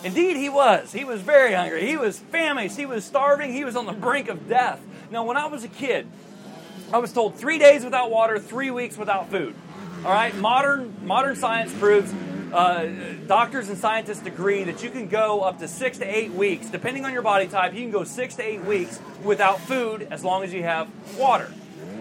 Indeed, 0.05 0.37
he 0.37 0.49
was. 0.49 0.93
He 0.93 1.05
was 1.05 1.21
very 1.23 1.53
hungry. 1.55 1.87
He 1.87 1.97
was 1.97 2.19
famished. 2.19 2.77
He 2.77 2.87
was 2.87 3.05
starving. 3.05 3.53
He 3.53 3.65
was 3.65 3.77
on 3.77 3.87
the 3.87 3.93
brink 3.93 4.29
of 4.29 4.49
death. 4.49 4.81
Now, 5.11 5.25
when 5.25 5.37
I 5.37 5.47
was 5.47 5.65
a 5.65 5.69
kid, 5.69 6.09
I 6.93 6.99
was 6.99 7.13
told 7.13 7.37
three 7.37 7.59
days 7.59 7.85
without 7.85 8.11
water, 8.11 8.39
three 8.39 8.71
weeks 8.71 8.99
without 8.99 9.31
food. 9.31 9.55
All 10.07 10.13
right, 10.13 10.33
modern 10.37 10.95
modern 11.05 11.35
science 11.35 11.73
proves 11.81 12.15
uh, 12.53 12.93
doctors 13.27 13.71
and 13.71 13.77
scientists 13.77 14.25
agree 14.25 14.63
that 14.63 14.81
you 14.81 14.89
can 14.89 15.09
go 15.09 15.41
up 15.41 15.59
to 15.59 15.67
six 15.67 15.99
to 15.99 16.05
eight 16.05 16.31
weeks, 16.31 16.71
depending 16.71 17.05
on 17.05 17.13
your 17.13 17.23
body 17.23 17.49
type. 17.49 17.75
You 17.75 17.81
can 17.81 17.91
go 17.91 18.05
six 18.05 18.37
to 18.37 18.43
eight 18.45 18.65
weeks 18.65 19.01
without 19.25 19.59
food 19.63 20.07
as 20.13 20.23
long 20.23 20.45
as 20.45 20.55
you 20.55 20.63
have 20.63 20.89
water. 21.19 21.53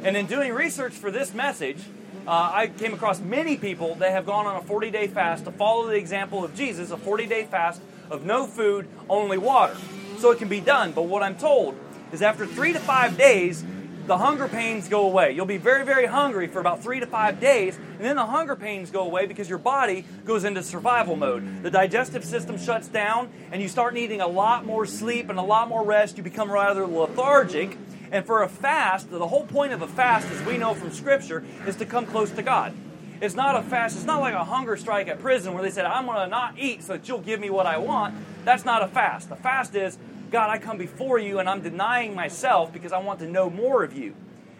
And 0.03 0.15
in 0.15 0.27
doing 0.27 0.53
research 0.53 0.93
for 0.93 1.09
this 1.09 1.33
message, 1.33 1.79
uh, 2.27 2.51
I 2.53 2.67
came 2.67 2.93
across 2.93 3.19
many 3.19 3.57
people 3.57 3.95
that 3.95 4.11
have 4.11 4.27
gone 4.27 4.45
on 4.45 4.55
a 4.55 4.61
40 4.61 4.91
day 4.91 5.07
fast 5.07 5.45
to 5.45 5.51
follow 5.51 5.87
the 5.87 5.95
example 5.95 6.45
of 6.45 6.53
Jesus, 6.53 6.91
a 6.91 6.97
40 6.97 7.25
day 7.25 7.45
fast 7.45 7.81
of 8.11 8.23
no 8.23 8.45
food, 8.45 8.87
only 9.09 9.39
water. 9.39 9.75
so 10.19 10.29
it 10.29 10.37
can 10.37 10.47
be 10.47 10.61
done. 10.61 10.91
But 10.91 11.05
what 11.05 11.23
I'm 11.23 11.37
told 11.37 11.75
is 12.11 12.21
after 12.21 12.45
three 12.45 12.71
to 12.71 12.79
five 12.79 13.17
days, 13.17 13.63
the 14.07 14.17
hunger 14.17 14.47
pains 14.47 14.87
go 14.87 15.05
away. 15.05 15.31
You'll 15.31 15.45
be 15.45 15.57
very, 15.57 15.83
very 15.83 16.05
hungry 16.05 16.47
for 16.47 16.59
about 16.59 16.83
three 16.83 16.99
to 16.99 17.07
five 17.07 17.39
days, 17.39 17.77
and 17.77 18.01
then 18.01 18.15
the 18.15 18.25
hunger 18.25 18.55
pains 18.55 18.91
go 18.91 19.01
away 19.01 19.25
because 19.25 19.49
your 19.49 19.57
body 19.57 20.05
goes 20.25 20.43
into 20.43 20.61
survival 20.61 21.15
mode. 21.15 21.63
The 21.63 21.71
digestive 21.71 22.23
system 22.23 22.57
shuts 22.57 22.87
down, 22.87 23.31
and 23.51 23.61
you 23.61 23.67
start 23.67 23.93
needing 23.93 24.21
a 24.21 24.27
lot 24.27 24.65
more 24.65 24.85
sleep 24.85 25.29
and 25.29 25.39
a 25.39 25.43
lot 25.43 25.69
more 25.69 25.83
rest. 25.83 26.17
You 26.17 26.23
become 26.23 26.51
rather 26.51 26.85
lethargic. 26.85 27.77
And 28.11 28.23
for 28.25 28.43
a 28.43 28.47
fast, 28.47 29.09
the 29.09 29.27
whole 29.27 29.45
point 29.45 29.73
of 29.73 29.81
a 29.81 29.87
fast, 29.87 30.29
as 30.29 30.45
we 30.45 30.57
know 30.57 30.75
from 30.75 30.91
Scripture, 30.91 31.43
is 31.65 31.75
to 31.77 31.85
come 31.85 32.05
close 32.05 32.29
to 32.31 32.43
God. 32.43 32.73
It's 33.21 33.35
not 33.35 33.55
a 33.55 33.63
fast, 33.63 33.95
it's 33.95 34.05
not 34.05 34.19
like 34.19 34.33
a 34.33 34.43
hunger 34.43 34.77
strike 34.77 35.07
at 35.07 35.19
prison 35.19 35.53
where 35.53 35.63
they 35.63 35.71
said, 35.71 35.85
I'm 35.85 36.05
going 36.05 36.17
to 36.17 36.27
not 36.27 36.59
eat 36.59 36.83
so 36.83 36.93
that 36.93 37.07
you'll 37.07 37.21
give 37.21 37.39
me 37.39 37.49
what 37.49 37.65
I 37.65 37.77
want. 37.77 38.13
That's 38.43 38.65
not 38.65 38.83
a 38.83 38.87
fast. 38.87 39.29
The 39.29 39.35
fast 39.35 39.73
is, 39.73 39.97
God, 40.31 40.49
I 40.49 40.57
come 40.57 40.77
before 40.77 41.19
you 41.19 41.39
and 41.39 41.49
I'm 41.49 41.61
denying 41.61 42.15
myself 42.15 42.73
because 42.73 42.91
I 42.91 42.97
want 42.99 43.19
to 43.19 43.27
know 43.27 43.49
more 43.49 43.83
of 43.83 43.93
you. 43.93 44.15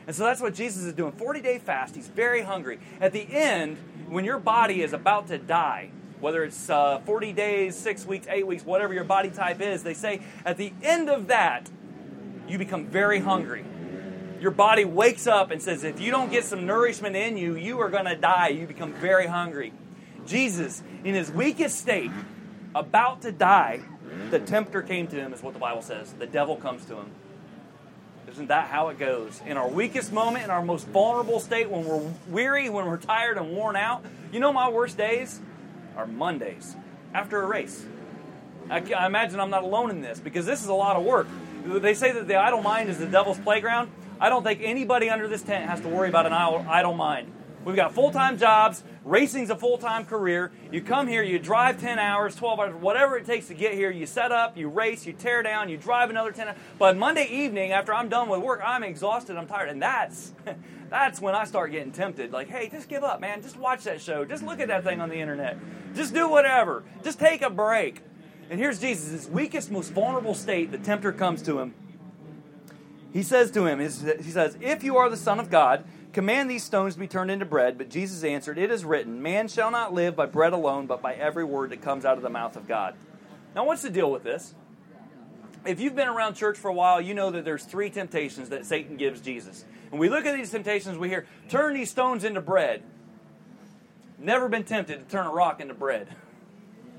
And 0.07 0.15
so 0.15 0.23
that's 0.23 0.41
what 0.41 0.53
Jesus 0.53 0.83
is 0.83 0.93
doing. 0.93 1.11
40 1.13 1.41
day 1.41 1.59
fast. 1.59 1.95
He's 1.95 2.07
very 2.07 2.41
hungry. 2.41 2.79
At 3.01 3.11
the 3.11 3.27
end, 3.31 3.77
when 4.07 4.23
your 4.23 4.37
body 4.37 4.81
is 4.81 4.93
about 4.93 5.27
to 5.29 5.37
die, 5.37 5.89
whether 6.19 6.43
it's 6.43 6.69
uh, 6.69 6.99
40 7.05 7.33
days, 7.33 7.75
six 7.75 8.05
weeks, 8.05 8.27
eight 8.29 8.45
weeks, 8.45 8.63
whatever 8.63 8.93
your 8.93 9.03
body 9.03 9.29
type 9.29 9.61
is, 9.61 9.83
they 9.83 9.93
say 9.93 10.21
at 10.45 10.57
the 10.57 10.71
end 10.83 11.09
of 11.09 11.27
that, 11.27 11.69
you 12.47 12.57
become 12.57 12.85
very 12.85 13.19
hungry. 13.19 13.65
Your 14.39 14.51
body 14.51 14.85
wakes 14.85 15.27
up 15.27 15.49
and 15.49 15.61
says, 15.61 15.83
if 15.83 15.99
you 15.99 16.11
don't 16.11 16.29
get 16.29 16.43
some 16.43 16.65
nourishment 16.65 17.15
in 17.15 17.37
you, 17.37 17.55
you 17.55 17.79
are 17.79 17.89
going 17.89 18.05
to 18.05 18.15
die. 18.15 18.49
You 18.49 18.67
become 18.67 18.93
very 18.93 19.25
hungry. 19.25 19.73
Jesus, 20.25 20.83
in 21.03 21.15
his 21.15 21.31
weakest 21.31 21.79
state, 21.79 22.11
about 22.75 23.21
to 23.21 23.31
die, 23.31 23.81
the 24.29 24.39
tempter 24.39 24.81
came 24.81 25.07
to 25.07 25.15
him, 25.15 25.33
is 25.33 25.41
what 25.43 25.53
the 25.53 25.59
Bible 25.59 25.81
says. 25.81 26.13
The 26.13 26.27
devil 26.27 26.55
comes 26.55 26.85
to 26.85 26.95
him. 26.95 27.11
Isn't 28.29 28.47
that 28.47 28.67
how 28.67 28.89
it 28.89 28.99
goes? 28.99 29.41
In 29.45 29.55
our 29.55 29.67
weakest 29.67 30.11
moment, 30.11 30.43
in 30.45 30.49
our 30.49 30.63
most 30.63 30.87
vulnerable 30.87 31.39
state, 31.39 31.69
when 31.69 31.85
we're 31.85 32.11
weary, 32.27 32.69
when 32.69 32.85
we're 32.85 32.97
tired 32.97 33.37
and 33.37 33.51
worn 33.51 33.75
out, 33.75 34.03
you 34.31 34.39
know 34.39 34.51
my 34.51 34.69
worst 34.69 34.97
days 34.97 35.39
are 35.95 36.07
Mondays 36.07 36.75
after 37.13 37.41
a 37.41 37.45
race. 37.45 37.85
I, 38.69 38.77
I 38.93 39.05
imagine 39.05 39.39
I'm 39.39 39.51
not 39.51 39.63
alone 39.63 39.91
in 39.91 40.01
this 40.01 40.19
because 40.19 40.45
this 40.45 40.61
is 40.61 40.67
a 40.67 40.73
lot 40.73 40.95
of 40.95 41.03
work. 41.03 41.27
They 41.65 41.93
say 41.93 42.11
that 42.11 42.27
the 42.27 42.35
idle 42.35 42.61
mind 42.61 42.89
is 42.89 42.97
the 42.97 43.05
devil's 43.05 43.39
playground. 43.39 43.91
I 44.19 44.29
don't 44.29 44.43
think 44.43 44.61
anybody 44.63 45.09
under 45.09 45.27
this 45.27 45.41
tent 45.41 45.69
has 45.69 45.81
to 45.81 45.87
worry 45.87 46.09
about 46.09 46.25
an 46.25 46.33
idle 46.33 46.93
mind. 46.93 47.31
We've 47.65 47.75
got 47.75 47.93
full 47.93 48.11
time 48.11 48.37
jobs. 48.37 48.83
Racing's 49.03 49.49
a 49.49 49.55
full 49.55 49.79
time 49.79 50.05
career. 50.05 50.51
You 50.71 50.81
come 50.81 51.07
here, 51.07 51.23
you 51.23 51.39
drive 51.39 51.81
10 51.81 51.97
hours, 51.97 52.35
12 52.35 52.59
hours, 52.59 52.75
whatever 52.75 53.17
it 53.17 53.25
takes 53.25 53.47
to 53.47 53.55
get 53.55 53.73
here. 53.73 53.89
You 53.91 54.05
set 54.05 54.31
up, 54.31 54.55
you 54.55 54.69
race, 54.69 55.05
you 55.05 55.13
tear 55.13 55.41
down, 55.41 55.67
you 55.67 55.75
drive 55.75 56.11
another 56.11 56.31
10 56.31 56.47
hours. 56.47 56.57
But 56.77 56.95
Monday 56.95 57.27
evening, 57.27 57.71
after 57.71 57.93
I'm 57.93 58.07
done 58.07 58.29
with 58.29 58.41
work, 58.41 58.61
I'm 58.63 58.83
exhausted, 58.83 59.35
I'm 59.35 59.47
tired. 59.47 59.69
And 59.69 59.81
that's, 59.81 60.33
that's 60.89 61.19
when 61.19 61.33
I 61.33 61.45
start 61.45 61.71
getting 61.71 61.91
tempted. 61.91 62.31
Like, 62.31 62.49
hey, 62.49 62.69
just 62.69 62.87
give 62.87 63.03
up, 63.03 63.19
man. 63.19 63.41
Just 63.41 63.57
watch 63.57 63.83
that 63.85 63.99
show. 63.99 64.25
Just 64.25 64.43
look 64.43 64.59
at 64.59 64.67
that 64.67 64.83
thing 64.83 65.01
on 65.01 65.09
the 65.09 65.19
internet. 65.19 65.57
Just 65.95 66.13
do 66.13 66.29
whatever. 66.29 66.83
Just 67.03 67.19
take 67.19 67.41
a 67.41 67.49
break. 67.49 68.01
And 68.51 68.59
here's 68.59 68.79
Jesus, 68.79 69.11
his 69.11 69.27
weakest, 69.27 69.71
most 69.71 69.91
vulnerable 69.91 70.35
state. 70.35 70.71
The 70.71 70.77
tempter 70.77 71.11
comes 71.11 71.41
to 71.43 71.59
him. 71.59 71.73
He 73.11 73.23
says 73.23 73.49
to 73.51 73.65
him, 73.65 73.79
he 73.79 73.87
says, 73.87 74.57
If 74.59 74.83
you 74.83 74.97
are 74.97 75.09
the 75.09 75.17
Son 75.17 75.39
of 75.39 75.49
God, 75.49 75.85
Command 76.15 76.49
these 76.49 76.63
stones 76.63 76.93
to 76.93 76.99
be 77.01 77.09
turned 77.09 77.29
into 77.29 77.43
bread. 77.43 77.77
But 77.77 77.89
Jesus 77.89 78.23
answered, 78.23 78.57
It 78.57 78.71
is 78.71 78.85
written, 78.85 79.21
Man 79.21 79.49
shall 79.49 79.69
not 79.69 79.93
live 79.93 80.15
by 80.15 80.25
bread 80.27 80.53
alone, 80.53 80.85
but 80.85 81.01
by 81.01 81.13
every 81.13 81.43
word 81.43 81.71
that 81.71 81.81
comes 81.81 82.05
out 82.05 82.15
of 82.15 82.23
the 82.23 82.29
mouth 82.29 82.55
of 82.55 82.69
God. 82.69 82.95
Now, 83.53 83.65
what's 83.65 83.81
the 83.81 83.89
deal 83.89 84.09
with 84.09 84.23
this? 84.23 84.55
If 85.65 85.81
you've 85.81 85.93
been 85.93 86.07
around 86.07 86.35
church 86.35 86.57
for 86.57 86.69
a 86.69 86.73
while, 86.73 87.01
you 87.01 87.13
know 87.13 87.31
that 87.31 87.43
there's 87.43 87.65
three 87.65 87.89
temptations 87.89 88.47
that 88.47 88.65
Satan 88.65 88.95
gives 88.95 89.19
Jesus. 89.19 89.65
And 89.91 89.99
we 89.99 90.07
look 90.07 90.25
at 90.25 90.37
these 90.37 90.51
temptations, 90.51 90.97
we 90.97 91.09
hear, 91.09 91.25
Turn 91.49 91.73
these 91.73 91.91
stones 91.91 92.23
into 92.23 92.39
bread. 92.39 92.81
Never 94.17 94.47
been 94.47 94.63
tempted 94.63 94.99
to 94.99 95.11
turn 95.11 95.27
a 95.27 95.33
rock 95.33 95.59
into 95.59 95.73
bread. 95.73 96.07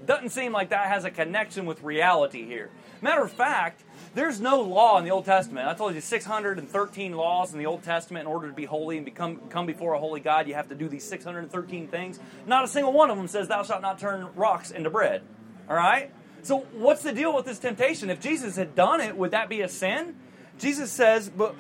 Doesn't 0.05 0.29
seem 0.29 0.53
like 0.53 0.69
that 0.69 0.89
has 0.89 1.07
a 1.07 1.11
connection 1.11 1.65
with 1.65 1.83
reality 1.83 2.45
here. 2.45 2.69
Matter 3.01 3.23
of 3.23 3.33
fact, 3.33 3.83
there's 4.17 4.41
no 4.41 4.63
law 4.63 4.97
in 4.99 5.05
the 5.05 5.11
Old 5.11 5.27
Testament. 5.27 5.69
I 5.69 5.75
told 5.75 5.95
you 5.95 6.01
613 6.01 7.13
laws 7.13 7.53
in 7.53 7.59
the 7.59 7.67
Old 7.67 7.83
Testament. 7.83 8.27
In 8.27 8.33
order 8.33 8.49
to 8.49 8.55
be 8.55 8.65
holy 8.65 8.97
and 8.97 9.05
become 9.05 9.37
come 9.51 9.67
before 9.67 9.93
a 9.93 9.99
holy 9.99 10.21
God, 10.21 10.49
you 10.49 10.55
have 10.55 10.71
to 10.71 10.75
do 10.75 10.89
these 10.89 11.05
613 11.05 11.87
things. 11.89 12.19
Not 12.47 12.65
a 12.65 12.69
single 12.69 12.95
one 12.95 13.11
of 13.11 13.19
them 13.19 13.29
says, 13.29 13.47
"Thou 13.47 13.63
shalt 13.63 13.83
not 13.83 13.99
turn 13.99 14.27
rocks 14.35 14.71
into 14.71 14.89
bread." 14.89 15.23
All 15.69 15.77
right. 15.77 16.11
So 16.43 16.61
what's 16.73 17.03
the 17.03 17.13
deal 17.13 17.35
with 17.37 17.45
this 17.45 17.59
temptation? 17.59 18.09
If 18.09 18.21
Jesus 18.21 18.57
had 18.57 18.75
done 18.75 19.03
it, 19.03 19.17
would 19.17 19.33
that 19.33 19.51
be 19.51 19.61
a 19.61 19.69
sin? 19.69 20.17
Jesus 20.59 20.91
says, 20.91 21.29
but 21.29 21.55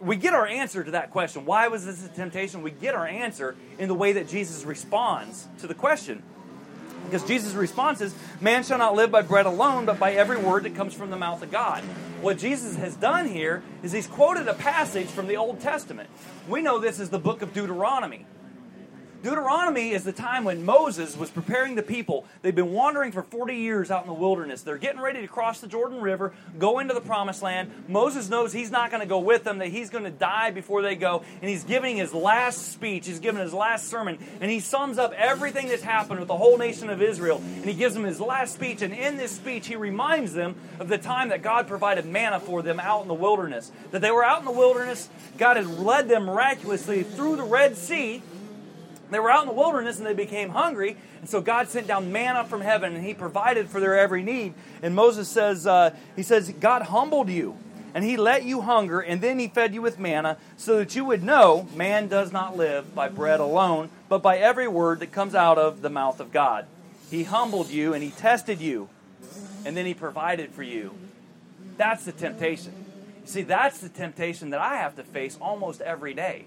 we 0.00 0.16
get 0.16 0.34
our 0.34 0.46
answer 0.46 0.82
to 0.82 0.90
that 0.92 1.10
question. 1.10 1.44
Why 1.44 1.68
was 1.68 1.86
this 1.86 2.04
a 2.04 2.08
temptation? 2.08 2.62
We 2.62 2.70
get 2.70 2.94
our 2.94 3.06
answer 3.06 3.54
in 3.78 3.88
the 3.88 3.94
way 3.94 4.12
that 4.12 4.26
Jesus 4.26 4.64
responds 4.64 5.46
to 5.58 5.66
the 5.66 5.74
question. 5.74 6.22
Because 7.06 7.24
Jesus' 7.24 7.54
response 7.54 8.00
is, 8.00 8.14
Man 8.40 8.62
shall 8.62 8.78
not 8.78 8.94
live 8.94 9.10
by 9.10 9.22
bread 9.22 9.46
alone, 9.46 9.86
but 9.86 9.98
by 9.98 10.12
every 10.12 10.36
word 10.36 10.64
that 10.64 10.74
comes 10.74 10.92
from 10.92 11.10
the 11.10 11.16
mouth 11.16 11.42
of 11.42 11.50
God. 11.50 11.82
What 12.20 12.38
Jesus 12.38 12.76
has 12.76 12.94
done 12.96 13.28
here 13.28 13.62
is 13.82 13.92
he's 13.92 14.06
quoted 14.06 14.48
a 14.48 14.54
passage 14.54 15.06
from 15.06 15.26
the 15.26 15.36
Old 15.36 15.60
Testament. 15.60 16.10
We 16.48 16.62
know 16.62 16.78
this 16.78 17.00
is 17.00 17.10
the 17.10 17.18
book 17.18 17.42
of 17.42 17.52
Deuteronomy. 17.52 18.26
Deuteronomy 19.26 19.90
is 19.90 20.04
the 20.04 20.12
time 20.12 20.44
when 20.44 20.64
Moses 20.64 21.16
was 21.16 21.30
preparing 21.30 21.74
the 21.74 21.82
people. 21.82 22.24
They've 22.42 22.54
been 22.54 22.72
wandering 22.72 23.10
for 23.10 23.24
40 23.24 23.56
years 23.56 23.90
out 23.90 24.02
in 24.02 24.06
the 24.06 24.14
wilderness. 24.14 24.62
They're 24.62 24.78
getting 24.78 25.00
ready 25.00 25.20
to 25.20 25.26
cross 25.26 25.60
the 25.60 25.66
Jordan 25.66 26.00
River, 26.00 26.32
go 26.60 26.78
into 26.78 26.94
the 26.94 27.00
promised 27.00 27.42
land. 27.42 27.72
Moses 27.88 28.28
knows 28.28 28.52
he's 28.52 28.70
not 28.70 28.92
going 28.92 29.00
to 29.00 29.08
go 29.08 29.18
with 29.18 29.42
them, 29.42 29.58
that 29.58 29.66
he's 29.66 29.90
going 29.90 30.04
to 30.04 30.12
die 30.12 30.52
before 30.52 30.80
they 30.80 30.94
go. 30.94 31.24
And 31.40 31.50
he's 31.50 31.64
giving 31.64 31.96
his 31.96 32.14
last 32.14 32.70
speech, 32.70 33.08
he's 33.08 33.18
giving 33.18 33.40
his 33.40 33.52
last 33.52 33.88
sermon, 33.88 34.20
and 34.40 34.48
he 34.48 34.60
sums 34.60 34.96
up 34.96 35.12
everything 35.14 35.66
that's 35.70 35.82
happened 35.82 36.20
with 36.20 36.28
the 36.28 36.36
whole 36.36 36.56
nation 36.56 36.88
of 36.88 37.02
Israel. 37.02 37.38
And 37.38 37.64
he 37.64 37.74
gives 37.74 37.94
them 37.94 38.04
his 38.04 38.20
last 38.20 38.54
speech. 38.54 38.80
And 38.80 38.94
in 38.94 39.16
this 39.16 39.32
speech, 39.32 39.66
he 39.66 39.74
reminds 39.74 40.34
them 40.34 40.54
of 40.78 40.86
the 40.86 40.98
time 40.98 41.30
that 41.30 41.42
God 41.42 41.66
provided 41.66 42.06
manna 42.06 42.38
for 42.38 42.62
them 42.62 42.78
out 42.78 43.02
in 43.02 43.08
the 43.08 43.14
wilderness. 43.14 43.72
That 43.90 44.02
they 44.02 44.12
were 44.12 44.22
out 44.22 44.38
in 44.38 44.44
the 44.44 44.52
wilderness, 44.52 45.08
God 45.36 45.56
had 45.56 45.66
led 45.66 46.08
them 46.08 46.26
miraculously 46.26 47.02
through 47.02 47.34
the 47.34 47.42
Red 47.42 47.76
Sea 47.76 48.22
they 49.10 49.20
were 49.20 49.30
out 49.30 49.42
in 49.42 49.48
the 49.48 49.54
wilderness 49.54 49.98
and 49.98 50.06
they 50.06 50.14
became 50.14 50.50
hungry, 50.50 50.96
and 51.20 51.28
so 51.28 51.40
God 51.40 51.68
sent 51.68 51.86
down 51.86 52.12
manna 52.12 52.44
from 52.44 52.60
heaven 52.60 52.94
and 52.94 53.04
He 53.04 53.14
provided 53.14 53.68
for 53.68 53.80
their 53.80 53.98
every 53.98 54.22
need. 54.22 54.54
And 54.82 54.94
Moses 54.94 55.28
says, 55.28 55.66
uh, 55.66 55.94
He 56.16 56.22
says, 56.22 56.52
God 56.60 56.82
humbled 56.82 57.28
you 57.28 57.56
and 57.96 58.04
He 58.04 58.18
let 58.18 58.44
you 58.44 58.60
hunger, 58.60 59.00
and 59.00 59.22
then 59.22 59.38
He 59.38 59.48
fed 59.48 59.72
you 59.72 59.80
with 59.80 59.98
manna, 59.98 60.36
so 60.58 60.76
that 60.76 60.94
you 60.94 61.02
would 61.06 61.22
know 61.22 61.66
man 61.74 62.08
does 62.08 62.30
not 62.30 62.54
live 62.54 62.94
by 62.94 63.08
bread 63.08 63.40
alone, 63.40 63.88
but 64.10 64.22
by 64.22 64.36
every 64.36 64.68
word 64.68 65.00
that 65.00 65.12
comes 65.12 65.34
out 65.34 65.56
of 65.56 65.80
the 65.80 65.88
mouth 65.88 66.20
of 66.20 66.30
God. 66.30 66.66
He 67.10 67.24
humbled 67.24 67.70
you 67.70 67.94
and 67.94 68.02
He 68.02 68.10
tested 68.10 68.60
you, 68.60 68.90
and 69.64 69.74
then 69.74 69.86
He 69.86 69.94
provided 69.94 70.50
for 70.50 70.62
you. 70.62 70.94
That's 71.78 72.04
the 72.04 72.12
temptation. 72.12 72.74
You 73.22 73.28
see, 73.28 73.42
that's 73.42 73.78
the 73.78 73.88
temptation 73.88 74.50
that 74.50 74.60
I 74.60 74.76
have 74.76 74.96
to 74.96 75.02
face 75.02 75.38
almost 75.40 75.80
every 75.80 76.12
day. 76.12 76.44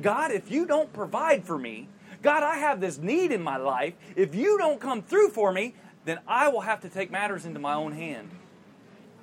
God, 0.00 0.30
if 0.30 0.50
you 0.50 0.66
don't 0.66 0.92
provide 0.92 1.44
for 1.44 1.58
me, 1.58 1.88
God, 2.22 2.42
I 2.42 2.56
have 2.56 2.80
this 2.80 2.98
need 2.98 3.32
in 3.32 3.42
my 3.42 3.56
life. 3.56 3.94
If 4.14 4.34
you 4.34 4.58
don't 4.58 4.80
come 4.80 5.02
through 5.02 5.30
for 5.30 5.52
me, 5.52 5.74
then 6.04 6.18
I 6.26 6.48
will 6.48 6.62
have 6.62 6.80
to 6.82 6.88
take 6.88 7.10
matters 7.10 7.44
into 7.44 7.60
my 7.60 7.74
own 7.74 7.92
hand. 7.92 8.30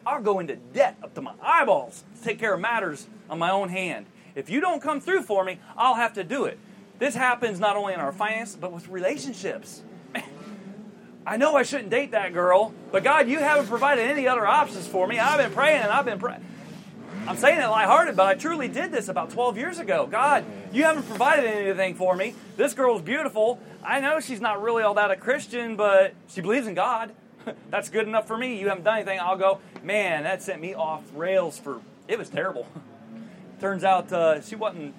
I'll 0.06 0.22
go 0.22 0.39
into 0.39 0.56
debt 0.56 0.98
up 1.01 1.13
to 1.15 1.22
my 1.22 1.34
eyeballs 1.42 2.03
to 2.18 2.24
take 2.24 2.39
care 2.39 2.53
of 2.53 2.60
matters 2.60 3.08
on 3.30 3.39
my 3.39 3.51
own 3.51 3.70
hand. 3.70 4.06
If 4.36 4.50
you 4.50 4.60
don't 4.60 4.82
come 4.82 5.00
through 5.00 5.24
for 5.24 5.44
me, 5.44 5.60
I'll 5.77 5.96
have 5.96 6.13
to 6.13 6.24
do 6.24 6.46
it. 6.46 6.60
This 7.00 7.15
happens 7.15 7.60
not 7.60 7.75
only 7.75 7.94
in 7.94 8.00
our 8.00 8.12
finances, 8.12 8.56
but 8.56 8.72
with 8.72 8.88
relationships. 8.88 9.82
I 11.25 11.38
know 11.38 11.56
I 11.56 11.63
shouldn't 11.63 11.89
date 11.89 12.12
that 12.12 12.34
girl, 12.34 12.74
but 12.92 13.03
God, 13.03 13.27
you 13.27 13.39
haven't 13.39 13.68
provided 13.68 14.03
any 14.03 14.27
other 14.27 14.46
options 14.46 14.88
for 14.88 15.08
me. 15.08 15.20
I've 15.20 15.39
been 15.39 15.51
praying 15.51 15.82
and 15.82 15.92
I've 15.92 16.06
been 16.06 16.20
praying. 16.20 16.44
I'm 17.25 17.38
saying 17.38 17.62
it 17.62 17.68
lighthearted, 17.68 18.18
but 18.18 18.25
I 18.25 18.34
truly 18.36 18.68
did 18.68 18.92
this 18.92 19.08
about 19.08 19.30
12 19.30 19.58
years 19.58 19.80
ago. 19.80 20.06
God, 20.08 20.44
you 20.74 20.84
haven't 20.84 21.08
provided 21.08 21.46
anything 21.46 21.96
for 21.96 22.18
me. 22.18 22.36
This 22.58 22.74
girl's 22.74 23.01
beautiful. 23.01 23.60
I 23.82 24.01
know 24.01 24.20
she's 24.20 24.42
not 24.42 24.62
really 24.62 24.84
all 24.84 24.96
that 24.96 25.10
a 25.10 25.15
Christian, 25.15 25.77
but 25.77 26.15
she 26.27 26.42
believes 26.42 26.68
in 26.68 26.74
God. 26.74 27.13
That's 27.70 27.89
good 27.89 28.08
enough 28.08 28.27
for 28.27 28.38
me. 28.38 28.60
You 28.60 28.68
haven't 28.68 28.84
done 28.84 28.98
anything. 28.98 29.20
I'll 29.22 29.38
go, 29.38 29.60
man, 29.84 30.24
that 30.24 30.44
sent 30.44 30.62
me 30.62 30.74
off 30.74 31.01
rails 31.13 31.58
for, 31.58 31.80
it 32.10 32.20
was 32.20 32.27
terrible. 32.27 32.68
Turns 33.62 33.86
out 33.86 34.12
uh, 34.12 34.42
she 34.42 34.58
wasn't, 34.58 34.94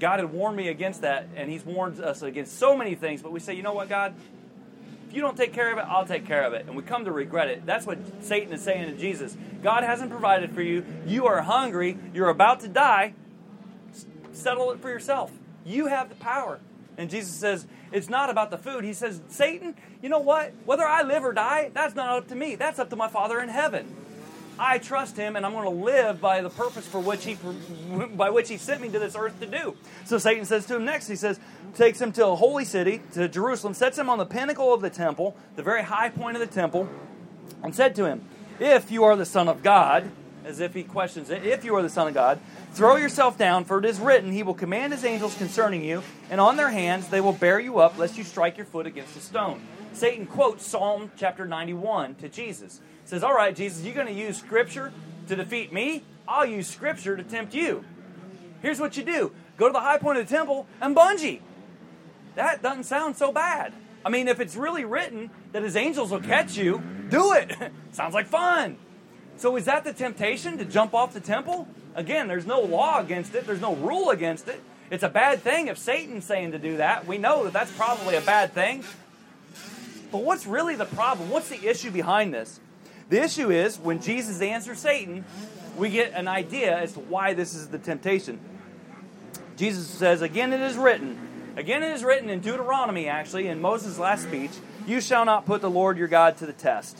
God 0.00 0.20
had 0.20 0.32
warned 0.32 0.56
me 0.56 0.68
against 0.68 1.02
that, 1.02 1.28
and 1.36 1.50
He's 1.50 1.64
warned 1.64 2.00
us 2.00 2.22
against 2.22 2.58
so 2.58 2.74
many 2.74 2.94
things, 2.94 3.20
but 3.20 3.32
we 3.32 3.40
say, 3.40 3.52
you 3.52 3.62
know 3.62 3.74
what, 3.74 3.90
God? 3.90 4.14
If 5.08 5.14
you 5.14 5.20
don't 5.20 5.36
take 5.36 5.52
care 5.52 5.72
of 5.72 5.78
it, 5.78 5.84
I'll 5.88 6.06
take 6.06 6.26
care 6.26 6.42
of 6.44 6.52
it. 6.52 6.66
And 6.66 6.76
we 6.76 6.82
come 6.82 7.04
to 7.04 7.12
regret 7.12 7.48
it. 7.48 7.64
That's 7.64 7.86
what 7.86 7.98
Satan 8.24 8.52
is 8.52 8.62
saying 8.62 8.90
to 8.90 8.96
Jesus. 8.96 9.36
God 9.62 9.84
hasn't 9.84 10.10
provided 10.10 10.52
for 10.52 10.62
you. 10.62 10.84
You 11.06 11.26
are 11.26 11.42
hungry. 11.42 11.96
You're 12.12 12.28
about 12.28 12.60
to 12.60 12.68
die. 12.68 13.14
Settle 14.32 14.72
it 14.72 14.80
for 14.80 14.90
yourself. 14.90 15.32
You 15.64 15.86
have 15.86 16.08
the 16.08 16.14
power. 16.16 16.60
And 16.98 17.10
Jesus 17.10 17.34
says, 17.34 17.66
It's 17.92 18.08
not 18.08 18.30
about 18.30 18.50
the 18.50 18.58
food. 18.58 18.84
He 18.84 18.92
says, 18.92 19.20
Satan, 19.28 19.76
you 20.02 20.08
know 20.08 20.18
what? 20.18 20.52
Whether 20.64 20.84
I 20.84 21.02
live 21.02 21.24
or 21.24 21.32
die, 21.32 21.70
that's 21.72 21.94
not 21.94 22.10
up 22.10 22.28
to 22.28 22.34
me. 22.34 22.54
That's 22.54 22.78
up 22.78 22.90
to 22.90 22.96
my 22.96 23.08
Father 23.08 23.40
in 23.40 23.48
heaven. 23.48 23.94
I 24.58 24.78
trust 24.78 25.16
him 25.16 25.36
and 25.36 25.44
I'm 25.44 25.52
going 25.52 25.64
to 25.64 25.84
live 25.84 26.20
by 26.20 26.40
the 26.40 26.50
purpose 26.50 26.86
for 26.86 27.00
which 27.00 27.24
he 27.24 27.36
by 28.14 28.30
which 28.30 28.48
he 28.48 28.56
sent 28.56 28.80
me 28.80 28.88
to 28.90 28.98
this 28.98 29.14
earth 29.16 29.38
to 29.40 29.46
do. 29.46 29.76
So 30.04 30.18
Satan 30.18 30.44
says 30.44 30.66
to 30.66 30.76
him 30.76 30.84
next, 30.84 31.08
he 31.08 31.16
says, 31.16 31.38
takes 31.74 32.00
him 32.00 32.12
to 32.12 32.26
a 32.26 32.36
holy 32.36 32.64
city, 32.64 33.02
to 33.12 33.28
Jerusalem, 33.28 33.74
sets 33.74 33.98
him 33.98 34.08
on 34.08 34.18
the 34.18 34.26
pinnacle 34.26 34.72
of 34.72 34.80
the 34.80 34.90
temple, 34.90 35.36
the 35.56 35.62
very 35.62 35.82
high 35.82 36.08
point 36.08 36.36
of 36.36 36.40
the 36.40 36.46
temple, 36.46 36.88
and 37.62 37.74
said 37.74 37.94
to 37.96 38.06
him, 38.06 38.26
If 38.58 38.90
you 38.90 39.04
are 39.04 39.16
the 39.16 39.26
Son 39.26 39.48
of 39.48 39.62
God, 39.62 40.10
as 40.44 40.60
if 40.60 40.74
he 40.74 40.84
questions 40.84 41.28
it, 41.28 41.44
if 41.44 41.64
you 41.64 41.74
are 41.74 41.82
the 41.82 41.90
Son 41.90 42.08
of 42.08 42.14
God, 42.14 42.38
throw 42.72 42.96
yourself 42.96 43.36
down, 43.36 43.64
for 43.64 43.78
it 43.78 43.84
is 43.84 43.98
written, 43.98 44.32
He 44.32 44.42
will 44.42 44.54
command 44.54 44.92
His 44.92 45.04
angels 45.04 45.36
concerning 45.36 45.84
you, 45.84 46.02
and 46.30 46.40
on 46.40 46.56
their 46.56 46.70
hands 46.70 47.08
they 47.08 47.20
will 47.20 47.32
bear 47.32 47.58
you 47.58 47.78
up, 47.78 47.98
lest 47.98 48.16
you 48.16 48.24
strike 48.24 48.56
your 48.56 48.66
foot 48.66 48.86
against 48.86 49.16
a 49.16 49.20
stone. 49.20 49.60
Satan 49.96 50.26
quotes 50.26 50.66
Psalm 50.66 51.10
chapter 51.16 51.46
91 51.46 52.16
to 52.16 52.28
Jesus. 52.28 52.80
Says, 53.06 53.22
All 53.22 53.34
right, 53.34 53.56
Jesus, 53.56 53.82
you're 53.82 53.94
going 53.94 54.06
to 54.06 54.12
use 54.12 54.36
Scripture 54.36 54.92
to 55.28 55.36
defeat 55.36 55.72
me? 55.72 56.04
I'll 56.28 56.44
use 56.44 56.68
Scripture 56.68 57.16
to 57.16 57.22
tempt 57.22 57.54
you. 57.54 57.82
Here's 58.60 58.78
what 58.78 58.96
you 58.96 59.04
do 59.04 59.32
go 59.56 59.68
to 59.68 59.72
the 59.72 59.80
high 59.80 59.96
point 59.96 60.18
of 60.18 60.28
the 60.28 60.34
temple 60.34 60.66
and 60.82 60.94
bungee. 60.94 61.40
That 62.34 62.62
doesn't 62.62 62.84
sound 62.84 63.16
so 63.16 63.32
bad. 63.32 63.72
I 64.04 64.10
mean, 64.10 64.28
if 64.28 64.38
it's 64.38 64.54
really 64.54 64.84
written 64.84 65.30
that 65.52 65.62
his 65.62 65.76
angels 65.76 66.10
will 66.10 66.20
catch 66.20 66.58
you, 66.58 66.82
do 67.08 67.32
it. 67.32 67.56
Sounds 67.92 68.12
like 68.12 68.26
fun. 68.26 68.76
So, 69.38 69.56
is 69.56 69.64
that 69.64 69.84
the 69.84 69.92
temptation 69.92 70.58
to 70.58 70.64
jump 70.64 70.94
off 70.94 71.14
the 71.14 71.20
temple? 71.20 71.66
Again, 71.94 72.28
there's 72.28 72.46
no 72.46 72.60
law 72.60 73.00
against 73.00 73.34
it, 73.34 73.46
there's 73.46 73.60
no 73.62 73.74
rule 73.76 74.10
against 74.10 74.46
it. 74.48 74.62
It's 74.90 75.02
a 75.02 75.08
bad 75.08 75.40
thing 75.40 75.68
if 75.68 75.78
Satan's 75.78 76.24
saying 76.24 76.52
to 76.52 76.58
do 76.58 76.76
that. 76.76 77.06
We 77.06 77.18
know 77.18 77.44
that 77.44 77.52
that's 77.52 77.72
probably 77.72 78.14
a 78.14 78.20
bad 78.20 78.52
thing. 78.52 78.84
But 80.16 80.24
what's 80.24 80.46
really 80.46 80.76
the 80.76 80.86
problem? 80.86 81.28
What's 81.28 81.50
the 81.50 81.68
issue 81.68 81.90
behind 81.90 82.32
this? 82.32 82.58
The 83.10 83.22
issue 83.22 83.50
is 83.50 83.78
when 83.78 84.00
Jesus 84.00 84.40
answers 84.40 84.78
Satan, 84.78 85.26
we 85.76 85.90
get 85.90 86.14
an 86.14 86.26
idea 86.26 86.74
as 86.74 86.94
to 86.94 87.00
why 87.00 87.34
this 87.34 87.52
is 87.52 87.68
the 87.68 87.78
temptation. 87.78 88.40
Jesus 89.58 89.86
says, 89.86 90.22
Again, 90.22 90.54
it 90.54 90.60
is 90.62 90.78
written, 90.78 91.52
again, 91.56 91.82
it 91.82 91.92
is 91.92 92.02
written 92.02 92.30
in 92.30 92.40
Deuteronomy, 92.40 93.08
actually, 93.08 93.48
in 93.48 93.60
Moses' 93.60 93.98
last 93.98 94.22
speech, 94.22 94.52
you 94.86 95.02
shall 95.02 95.26
not 95.26 95.44
put 95.44 95.60
the 95.60 95.68
Lord 95.68 95.98
your 95.98 96.08
God 96.08 96.38
to 96.38 96.46
the 96.46 96.54
test. 96.54 96.96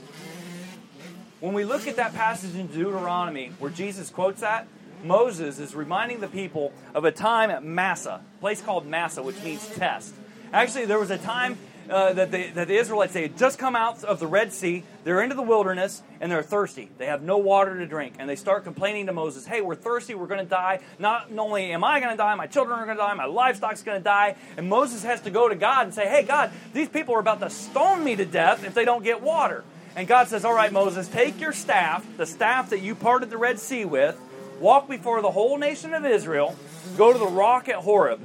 When 1.41 1.55
we 1.55 1.65
look 1.65 1.89
at 1.89 1.97
that 1.97 2.13
passage 2.13 2.55
in 2.55 2.67
Deuteronomy 2.67 3.51
where 3.59 3.71
Jesus 3.71 4.11
quotes 4.11 4.43
that, 4.43 4.69
Moses 5.03 5.59
is 5.59 5.75
reminding 5.75 6.21
the 6.21 6.29
people 6.29 6.71
of 6.93 7.07
a 7.07 7.13
time 7.13 7.51
at 7.51 7.65
Massah, 7.65 8.21
a 8.37 8.41
place 8.43 8.61
called 8.61 8.87
Massah, 8.87 9.23
which 9.23 9.43
means 9.43 9.67
test. 9.71 10.15
Actually, 10.53 10.85
there 10.85 10.99
was 10.99 11.11
a 11.11 11.17
time 11.17 11.57
uh, 11.91 12.13
that, 12.13 12.31
the, 12.31 12.51
that 12.51 12.69
the 12.69 12.77
Israelites 12.77 13.13
they 13.13 13.23
had 13.23 13.37
just 13.37 13.59
come 13.59 13.77
out 13.77 14.05
of 14.05 14.21
the 14.21 14.27
Red 14.27 14.53
Sea, 14.53 14.85
they're 15.05 15.23
into 15.23 15.35
the 15.35 15.43
wilderness, 15.43 16.03
and 16.21 16.31
they're 16.31 16.43
thirsty. 16.43 16.91
They 16.99 17.07
have 17.07 17.23
no 17.23 17.39
water 17.39 17.79
to 17.79 17.87
drink, 17.87 18.15
and 18.19 18.29
they 18.29 18.37
start 18.37 18.65
complaining 18.65 19.07
to 19.07 19.13
Moses, 19.13 19.47
"Hey, 19.47 19.61
we're 19.61 19.75
thirsty. 19.75 20.15
We're 20.15 20.27
going 20.27 20.45
to 20.45 20.51
die. 20.51 20.81
Not 20.99 21.29
only 21.37 21.73
am 21.73 21.85
I 21.85 22.01
going 22.01 22.13
to 22.13 22.17
die, 22.17 22.35
my 22.35 22.47
children 22.47 22.79
are 22.79 22.85
going 22.85 22.97
to 22.97 23.03
die, 23.03 23.15
my 23.15 23.27
livestock's 23.27 23.83
going 23.83 23.99
to 23.99 24.05
die." 24.05 24.37
And 24.57 24.69
Moses 24.69 25.03
has 25.03 25.21
to 25.23 25.31
go 25.31 25.49
to 25.49 25.55
God 25.55 25.87
and 25.87 25.95
say, 25.95 26.09
"Hey, 26.09 26.23
God, 26.23 26.51
these 26.73 26.89
people 26.89 27.15
are 27.15 27.21
about 27.21 27.41
to 27.41 27.51
stone 27.51 28.05
me 28.05 28.17
to 28.17 28.25
death 28.25 28.65
if 28.65 28.75
they 28.75 28.85
don't 28.85 29.05
get 29.05 29.23
water." 29.23 29.65
And 29.97 30.07
God 30.07 30.29
says, 30.29 30.45
All 30.45 30.55
right, 30.55 30.71
Moses, 30.71 31.09
take 31.09 31.41
your 31.41 31.55
staff, 31.55 32.07
the 32.19 32.27
staff 32.27 32.69
that 32.71 32.81
you 32.81 32.95
parted 32.95 33.31
the 33.31 33.39
Red 33.39 33.59
Sea 33.59 33.87
with, 33.87 34.21
walk 34.61 34.89
before 34.89 35.23
the 35.23 35.31
whole 35.31 35.57
nation 35.57 35.95
of 35.95 36.05
Israel, 36.05 36.55
go 36.99 37.15
to 37.15 37.19
the 37.19 37.27
rock 37.27 37.71
at 37.71 37.77
Horeb. 37.77 38.21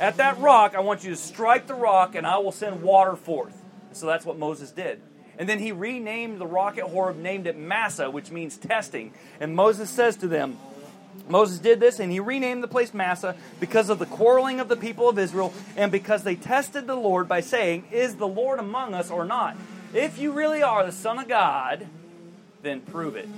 At 0.00 0.18
that 0.18 0.38
rock, 0.38 0.74
I 0.74 0.80
want 0.80 1.04
you 1.04 1.10
to 1.10 1.16
strike 1.16 1.66
the 1.66 1.74
rock, 1.74 2.14
and 2.14 2.26
I 2.26 2.38
will 2.38 2.52
send 2.52 2.82
water 2.82 3.16
forth. 3.16 3.54
So 3.92 4.06
that's 4.06 4.24
what 4.24 4.38
Moses 4.38 4.70
did. 4.70 5.00
And 5.38 5.48
then 5.48 5.58
he 5.58 5.72
renamed 5.72 6.40
the 6.40 6.46
rock 6.46 6.78
at 6.78 6.84
Horeb, 6.84 7.16
named 7.16 7.46
it 7.46 7.56
Massah, 7.56 8.10
which 8.10 8.30
means 8.30 8.56
testing. 8.56 9.12
And 9.40 9.54
Moses 9.54 9.88
says 9.88 10.16
to 10.16 10.28
them, 10.28 10.58
Moses 11.28 11.58
did 11.58 11.80
this 11.80 12.00
and 12.00 12.10
he 12.12 12.20
renamed 12.20 12.62
the 12.62 12.68
place 12.68 12.94
Massah 12.94 13.36
because 13.60 13.88
of 13.88 13.98
the 13.98 14.06
quarreling 14.06 14.60
of 14.60 14.68
the 14.68 14.76
people 14.76 15.08
of 15.08 15.18
Israel 15.18 15.52
and 15.76 15.90
because 15.92 16.22
they 16.22 16.36
tested 16.36 16.86
the 16.86 16.94
Lord 16.94 17.28
by 17.28 17.40
saying, 17.40 17.84
Is 17.90 18.16
the 18.16 18.28
Lord 18.28 18.58
among 18.58 18.94
us 18.94 19.10
or 19.10 19.24
not? 19.24 19.56
If 19.94 20.18
you 20.18 20.32
really 20.32 20.62
are 20.62 20.84
the 20.84 20.92
Son 20.92 21.18
of 21.18 21.28
God, 21.28 21.86
then 22.62 22.80
prove 22.80 23.16
it. 23.16 23.28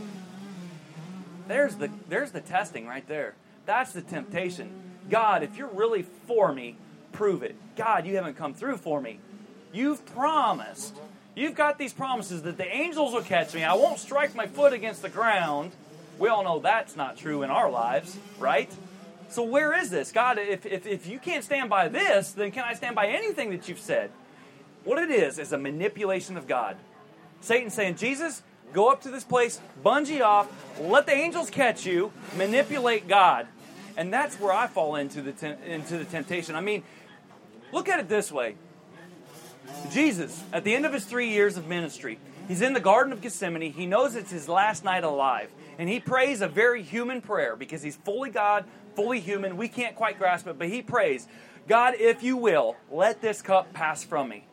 There's 1.49 1.77
the, 1.77 1.91
there's 2.09 2.33
the 2.33 2.41
testing 2.41 2.87
right 2.87 3.07
there. 3.09 3.35
That's 3.67 3.93
the 3.93 4.03
temptation. 4.03 4.90
God, 5.11 5.43
if 5.43 5.57
you're 5.57 5.69
really 5.69 6.03
for 6.03 6.53
me, 6.53 6.77
prove 7.13 7.43
it. 7.43 7.57
God, 7.77 8.07
you 8.07 8.17
haven't 8.17 8.37
come 8.37 8.55
through 8.55 8.79
for 8.79 9.01
me. 9.01 9.19
You've 9.73 10.05
promised. 10.07 10.95
You've 11.35 11.55
got 11.55 11.79
these 11.79 11.93
promises 11.93 12.43
that 12.43 12.57
the 12.57 12.67
angels 12.67 13.13
will 13.13 13.23
catch 13.23 13.55
me. 13.55 13.65
I 13.65 13.75
won't 13.75 13.99
strike 13.99 14.35
my 14.35 14.47
foot 14.47 14.73
against 14.73 15.03
the 15.03 15.09
ground. 15.09 15.73
We 16.19 16.29
all 16.29 16.45
know 16.45 16.59
that's 16.61 16.97
not 16.97 17.17
true 17.17 17.43
in 17.43 17.51
our 17.51 17.71
lives, 17.71 18.17
right? 18.39 18.71
So, 19.29 19.45
where 19.45 19.79
is 19.79 19.91
this? 19.91 20.11
God, 20.11 20.39
if, 20.39 20.67
if, 20.67 20.87
if 20.87 21.07
you 21.07 21.19
can't 21.19 21.45
stand 21.45 21.71
by 21.71 21.89
this, 21.89 22.33
then 22.33 22.51
can 22.51 22.65
I 22.65 22.75
stand 22.75 22.97
by 22.97 23.07
anything 23.07 23.51
that 23.51 23.69
you've 23.69 23.81
said? 23.81 24.11
What 24.85 24.99
it 24.99 25.11
is, 25.11 25.39
is 25.39 25.53
a 25.53 25.59
manipulation 25.59 26.37
of 26.37 26.49
God. 26.49 26.77
Satan 27.41 27.71
saying, 27.71 27.97
Jesus, 27.97 28.43
go 28.73 28.91
up 28.91 29.03
to 29.03 29.11
this 29.11 29.25
place, 29.25 29.61
bungee 29.85 30.21
off, 30.21 30.49
let 30.81 31.07
the 31.07 31.13
angels 31.13 31.49
catch 31.49 31.87
you, 31.87 32.13
manipulate 32.37 33.07
God. 33.07 33.47
And 33.97 34.13
that's 34.13 34.39
where 34.41 34.53
I 34.53 34.67
fall 34.67 34.97
into 34.97 35.23
the, 35.23 35.57
into 35.67 35.99
the 35.99 36.05
temptation. 36.05 36.55
I 36.55 36.61
mean, 36.61 36.83
look 37.73 37.89
at 37.89 38.01
it 38.01 38.09
this 38.09 38.31
way 38.31 38.57
Jesus, 39.93 40.43
at 40.53 40.65
the 40.65 40.75
end 40.75 40.87
of 40.87 40.93
his 40.93 41.05
three 41.05 41.31
years 41.31 41.57
of 41.57 41.69
ministry, 41.69 42.19
he's 42.49 42.63
in 42.63 42.73
the 42.73 42.81
Garden 42.81 43.13
of 43.13 43.21
Gethsemane. 43.21 43.73
He 43.73 43.87
knows 43.87 44.15
it's 44.15 44.31
his 44.31 44.49
last 44.49 44.85
night 44.85 45.05
alive. 45.05 45.51
And 45.79 45.89
he 45.89 46.01
prays 46.01 46.41
a 46.41 46.49
very 46.49 46.83
human 46.83 47.23
prayer 47.23 47.57
because 47.57 47.83
he's 47.83 47.97
fully 47.97 48.31
God, 48.31 48.65
fully 48.95 49.21
human. 49.21 49.57
We 49.57 49.69
can't 49.69 49.97
quite 49.97 50.19
grasp 50.19 50.47
it, 50.47 50.59
but 50.59 50.69
he 50.69 50.83
prays, 50.83 51.27
God, 51.69 51.95
if 51.99 52.23
you 52.23 52.37
will, 52.37 52.77
let 52.91 53.21
this 53.21 53.41
cup 53.41 53.73
pass 53.73 54.05
from 54.05 54.29
me. 54.29 54.45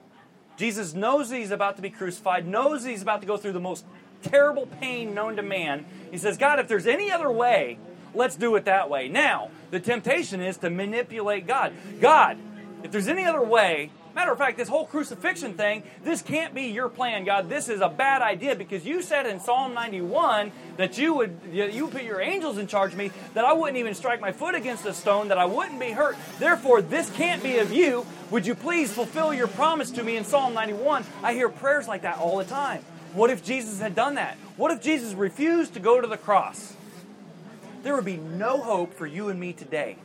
Jesus 0.55 0.93
knows 0.93 1.29
he's 1.29 1.51
about 1.51 1.75
to 1.75 1.81
be 1.81 1.89
crucified, 1.89 2.47
knows 2.47 2.83
he's 2.83 3.01
about 3.01 3.21
to 3.21 3.27
go 3.27 3.37
through 3.37 3.51
the 3.51 3.59
most 3.59 3.85
terrible 4.23 4.65
pain 4.65 5.13
known 5.13 5.35
to 5.35 5.43
man. 5.43 5.85
He 6.11 6.17
says, 6.17 6.37
God, 6.37 6.59
if 6.59 6.67
there's 6.67 6.87
any 6.87 7.11
other 7.11 7.31
way, 7.31 7.77
let's 8.13 8.35
do 8.35 8.55
it 8.55 8.65
that 8.65 8.89
way. 8.89 9.07
Now, 9.07 9.49
the 9.71 9.79
temptation 9.79 10.41
is 10.41 10.57
to 10.57 10.69
manipulate 10.69 11.47
God. 11.47 11.73
God, 11.99 12.37
if 12.83 12.91
there's 12.91 13.07
any 13.07 13.25
other 13.25 13.41
way, 13.41 13.91
matter 14.17 14.31
of 14.31 14.37
fact, 14.39 14.57
this 14.57 14.67
whole 14.67 14.87
crucifixion 14.87 15.53
thing, 15.53 15.83
this 16.03 16.23
can't 16.23 16.55
be 16.55 16.63
your 16.63 16.89
plan, 16.89 17.23
God. 17.23 17.49
This 17.49 17.69
is 17.69 17.81
a 17.81 17.89
bad 17.89 18.23
idea 18.23 18.55
because 18.55 18.83
you 18.83 19.03
said 19.03 19.27
in 19.27 19.39
Psalm 19.39 19.75
91 19.75 20.51
that 20.77 20.97
you 20.97 21.13
would 21.13 21.37
you 21.51 21.87
put 21.87 22.01
your 22.01 22.19
angels 22.19 22.57
in 22.57 22.65
charge 22.65 22.93
of 22.93 22.97
me, 22.97 23.11
that 23.35 23.45
I 23.45 23.53
wouldn't 23.53 23.77
even 23.77 23.93
strike 23.93 24.19
my 24.19 24.31
foot 24.31 24.55
against 24.55 24.87
a 24.87 24.93
stone, 24.93 25.27
that 25.27 25.37
I 25.37 25.45
wouldn't 25.45 25.79
be 25.79 25.91
hurt. 25.91 26.17
Therefore, 26.39 26.81
this 26.81 27.11
can't 27.11 27.43
be 27.43 27.59
of 27.59 27.71
you. 27.71 28.07
Would 28.31 28.47
you 28.47 28.55
please 28.55 28.91
fulfill 28.91 29.35
your 29.35 29.47
promise 29.47 29.91
to 29.91 30.03
me 30.03 30.17
in 30.17 30.23
Psalm 30.23 30.55
91? 30.55 31.05
I 31.21 31.33
hear 31.33 31.47
prayers 31.47 31.87
like 31.87 32.01
that 32.01 32.17
all 32.17 32.37
the 32.37 32.45
time. 32.45 32.83
What 33.13 33.29
if 33.29 33.43
Jesus 33.43 33.79
had 33.79 33.93
done 33.93 34.15
that? 34.15 34.35
What 34.57 34.71
if 34.71 34.81
Jesus 34.81 35.13
refused 35.13 35.75
to 35.75 35.79
go 35.79 36.01
to 36.01 36.07
the 36.07 36.17
cross? 36.17 36.73
There 37.83 37.95
would 37.95 38.05
be 38.05 38.17
no 38.17 38.57
hope 38.57 38.93
for 38.93 39.05
you 39.05 39.29
and 39.29 39.39
me 39.39 39.53
today. 39.53 39.97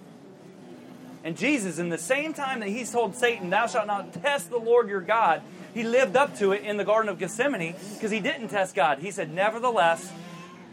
And 1.25 1.37
Jesus, 1.37 1.79
in 1.79 1.89
the 1.89 1.99
same 1.99 2.35
time 2.35 2.61
that 2.61 2.69
he's 2.69 2.91
told 2.91 3.15
Satan, 3.15 3.51
Thou 3.51 3.67
shalt 3.67 3.87
not 3.87 4.13
test 4.23 4.51
the 4.51 4.59
Lord 4.59 4.89
your 4.89 5.01
God, 5.01 5.43
he 5.73 5.85
lived 5.85 6.17
up 6.17 6.37
to 6.39 6.53
it 6.53 6.65
in 6.65 6.77
the 6.77 6.85
Garden 6.85 7.09
of 7.09 7.19
Gethsemane 7.19 7.75
because 7.95 8.11
he 8.11 8.21
didn't 8.21 8.49
test 8.49 8.75
God. 8.75 8.99
He 8.99 9.11
said, 9.11 9.33
Nevertheless, 9.33 10.11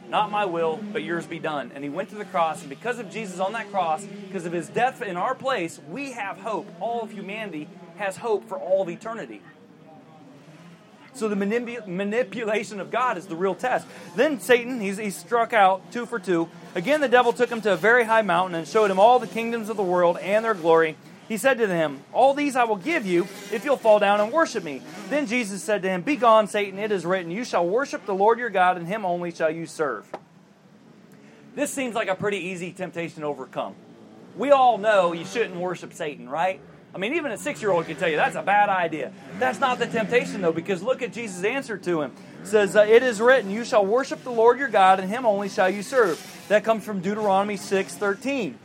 not 0.10 0.32
my 0.32 0.46
will, 0.46 0.80
but 0.92 1.04
yours 1.04 1.26
be 1.26 1.40
done. 1.40 1.72
And 1.74 1.84
he 1.84 1.90
went 1.90 2.10
to 2.10 2.16
the 2.16 2.26
cross, 2.26 2.62
and 2.62 2.70
because 2.70 3.00
of 3.00 3.10
Jesus 3.10 3.40
on 3.40 3.54
that 3.54 3.72
cross, 3.72 4.04
because 4.28 4.46
of 4.46 4.52
his 4.52 4.68
death 4.68 5.02
in 5.02 5.16
our 5.18 5.36
place, 5.36 5.80
we 5.90 6.12
have 6.12 6.40
hope. 6.40 6.68
All 6.80 7.02
of 7.02 7.12
humanity 7.12 7.70
has 7.98 8.18
hope 8.18 8.48
for 8.50 8.58
all 8.58 8.82
of 8.82 8.90
eternity. 8.90 9.42
So 11.14 11.28
the 11.28 11.36
manip- 11.36 11.88
manipulation 11.88 12.80
of 12.80 12.92
God 12.92 13.18
is 13.18 13.28
the 13.28 13.36
real 13.36 13.56
test. 13.56 13.86
Then 14.16 14.40
Satan, 14.40 14.80
he's, 14.80 14.98
he's 14.98 15.18
struck 15.18 15.54
out 15.54 15.92
two 15.92 16.06
for 16.06 16.20
two. 16.20 16.50
Again, 16.76 17.02
the 17.02 17.08
devil 17.08 17.34
took 17.34 17.50
him 17.50 17.62
to 17.62 17.74
a 17.74 17.78
very 17.78 18.04
high 18.04 18.22
mountain 18.22 18.56
and 18.56 18.68
showed 18.68 18.92
him 18.92 19.00
all 19.00 19.20
the 19.20 19.28
kingdoms 19.28 19.70
of 19.70 19.78
the 19.78 19.84
world 19.84 20.18
and 20.20 20.46
their 20.46 20.54
glory. 20.54 20.96
He 21.28 21.38
said 21.38 21.58
to 21.60 21.68
him, 21.68 22.02
All 22.14 22.34
these 22.34 22.56
I 22.56 22.64
will 22.64 22.76
give 22.76 23.06
you 23.06 23.24
if 23.52 23.64
you'll 23.64 23.78
fall 23.78 24.00
down 24.00 24.20
and 24.20 24.32
worship 24.32 24.64
me. 24.64 24.82
Then 25.10 25.28
Jesus 25.28 25.62
said 25.64 25.84
to 25.84 25.90
him, 25.90 26.02
Begone, 26.02 26.48
Satan, 26.48 26.80
it 26.80 26.92
is 26.92 27.06
written, 27.06 27.32
You 27.32 27.44
shall 27.44 27.68
worship 27.68 28.06
the 28.06 28.16
Lord 28.16 28.40
your 28.40 28.50
God, 28.50 28.78
and 28.78 28.88
him 28.88 29.06
only 29.06 29.32
shall 29.32 29.52
you 29.52 29.66
serve. 29.66 30.06
This 31.56 31.72
seems 31.72 31.96
like 31.96 32.08
a 32.08 32.16
pretty 32.16 32.38
easy 32.38 32.72
temptation 32.72 33.22
to 33.22 33.28
overcome. 33.28 33.76
We 34.36 34.52
all 34.52 34.78
know 34.78 35.14
you 35.14 35.26
shouldn't 35.26 35.56
worship 35.56 35.94
Satan, 35.94 36.30
right? 36.30 36.60
I 36.94 36.98
mean, 36.98 37.14
even 37.14 37.32
a 37.32 37.38
six 37.38 37.62
year 37.62 37.72
old 37.72 37.86
can 37.86 37.96
tell 37.96 38.10
you 38.10 38.16
that's 38.16 38.36
a 38.36 38.42
bad 38.42 38.70
idea. 38.70 39.12
That's 39.38 39.60
not 39.60 39.78
the 39.78 39.86
temptation, 39.88 40.42
though, 40.42 40.52
because 40.52 40.82
look 40.82 41.02
at 41.02 41.14
Jesus' 41.14 41.44
answer 41.44 41.78
to 41.78 42.02
him. 42.02 42.12
Says, 42.44 42.76
It 42.76 43.04
is 43.04 43.22
written, 43.22 43.52
You 43.52 43.64
shall 43.64 43.86
worship 43.86 44.24
the 44.24 44.32
Lord 44.32 44.60
your 44.60 44.70
God, 44.70 45.00
and 45.00 45.10
him 45.10 45.26
only 45.26 45.50
shall 45.50 45.70
you 45.70 45.84
serve. 45.84 46.20
That 46.48 46.64
comes 46.64 46.84
from 46.84 47.02
Deuteronomy 47.02 47.58
6 47.58 47.96
13. 47.96 48.58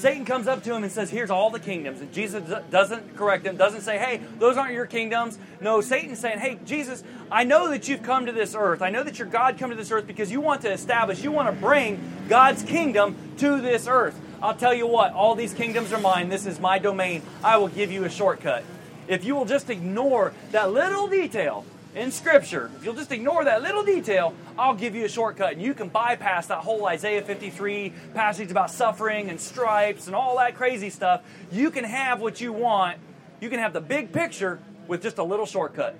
Satan 0.00 0.24
comes 0.24 0.48
up 0.48 0.62
to 0.64 0.74
him 0.74 0.82
and 0.82 0.90
says, 0.90 1.10
Here's 1.10 1.30
all 1.30 1.50
the 1.50 1.60
kingdoms. 1.60 2.00
And 2.00 2.10
Jesus 2.12 2.42
doesn't 2.70 3.16
correct 3.16 3.44
him, 3.44 3.56
doesn't 3.58 3.82
say, 3.82 3.98
Hey, 3.98 4.22
those 4.38 4.56
aren't 4.56 4.72
your 4.72 4.86
kingdoms. 4.86 5.38
No, 5.60 5.82
Satan's 5.82 6.18
saying, 6.18 6.38
Hey, 6.38 6.58
Jesus, 6.64 7.04
I 7.30 7.44
know 7.44 7.68
that 7.68 7.86
you've 7.86 8.02
come 8.02 8.24
to 8.26 8.32
this 8.32 8.54
earth. 8.54 8.80
I 8.80 8.88
know 8.88 9.04
that 9.04 9.18
your 9.18 9.28
God 9.28 9.58
come 9.58 9.70
to 9.70 9.76
this 9.76 9.90
earth 9.90 10.06
because 10.06 10.32
you 10.32 10.40
want 10.40 10.62
to 10.62 10.72
establish, 10.72 11.22
you 11.22 11.30
want 11.30 11.54
to 11.54 11.60
bring 11.60 12.00
God's 12.28 12.62
kingdom 12.62 13.14
to 13.38 13.60
this 13.60 13.86
earth. 13.86 14.18
I'll 14.42 14.56
tell 14.56 14.72
you 14.72 14.86
what, 14.86 15.12
all 15.12 15.34
these 15.34 15.52
kingdoms 15.52 15.92
are 15.92 16.00
mine. 16.00 16.30
This 16.30 16.46
is 16.46 16.58
my 16.58 16.78
domain. 16.78 17.20
I 17.44 17.58
will 17.58 17.68
give 17.68 17.92
you 17.92 18.04
a 18.04 18.10
shortcut. 18.10 18.64
If 19.06 19.24
you 19.24 19.34
will 19.34 19.44
just 19.44 19.68
ignore 19.68 20.32
that 20.52 20.72
little 20.72 21.08
detail 21.08 21.66
in 21.94 22.12
Scripture, 22.12 22.70
if 22.76 22.84
you'll 22.84 22.94
just 22.94 23.10
ignore 23.10 23.44
that 23.44 23.62
little 23.62 23.82
detail, 23.82 24.34
I'll 24.56 24.74
give 24.74 24.94
you 24.94 25.04
a 25.04 25.08
shortcut. 25.08 25.54
And 25.54 25.62
you 25.62 25.74
can 25.74 25.88
bypass 25.88 26.46
that 26.46 26.58
whole 26.58 26.86
Isaiah 26.86 27.22
53 27.22 27.92
passage 28.14 28.50
about 28.50 28.70
suffering 28.70 29.28
and 29.28 29.40
stripes 29.40 30.06
and 30.06 30.14
all 30.14 30.36
that 30.36 30.54
crazy 30.54 30.90
stuff. 30.90 31.22
You 31.50 31.70
can 31.70 31.84
have 31.84 32.20
what 32.20 32.40
you 32.40 32.52
want. 32.52 32.98
You 33.40 33.48
can 33.48 33.58
have 33.58 33.72
the 33.72 33.80
big 33.80 34.12
picture 34.12 34.60
with 34.86 35.02
just 35.02 35.18
a 35.18 35.24
little 35.24 35.46
shortcut. 35.46 35.96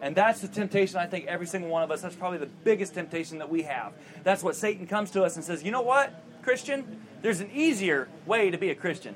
And 0.00 0.14
that's 0.16 0.40
the 0.40 0.48
temptation, 0.48 0.98
I 0.98 1.06
think, 1.06 1.26
every 1.26 1.46
single 1.46 1.70
one 1.70 1.82
of 1.82 1.90
us. 1.90 2.02
That's 2.02 2.16
probably 2.16 2.38
the 2.38 2.50
biggest 2.64 2.94
temptation 2.94 3.38
that 3.38 3.48
we 3.48 3.62
have. 3.62 3.92
That's 4.24 4.42
what 4.42 4.56
Satan 4.56 4.86
comes 4.86 5.12
to 5.12 5.22
us 5.22 5.36
and 5.36 5.44
says, 5.44 5.62
you 5.62 5.70
know 5.70 5.82
what, 5.82 6.12
Christian? 6.42 7.00
There's 7.22 7.40
an 7.40 7.50
easier 7.52 8.08
way 8.26 8.50
to 8.50 8.58
be 8.58 8.70
a 8.70 8.74
Christian. 8.74 9.14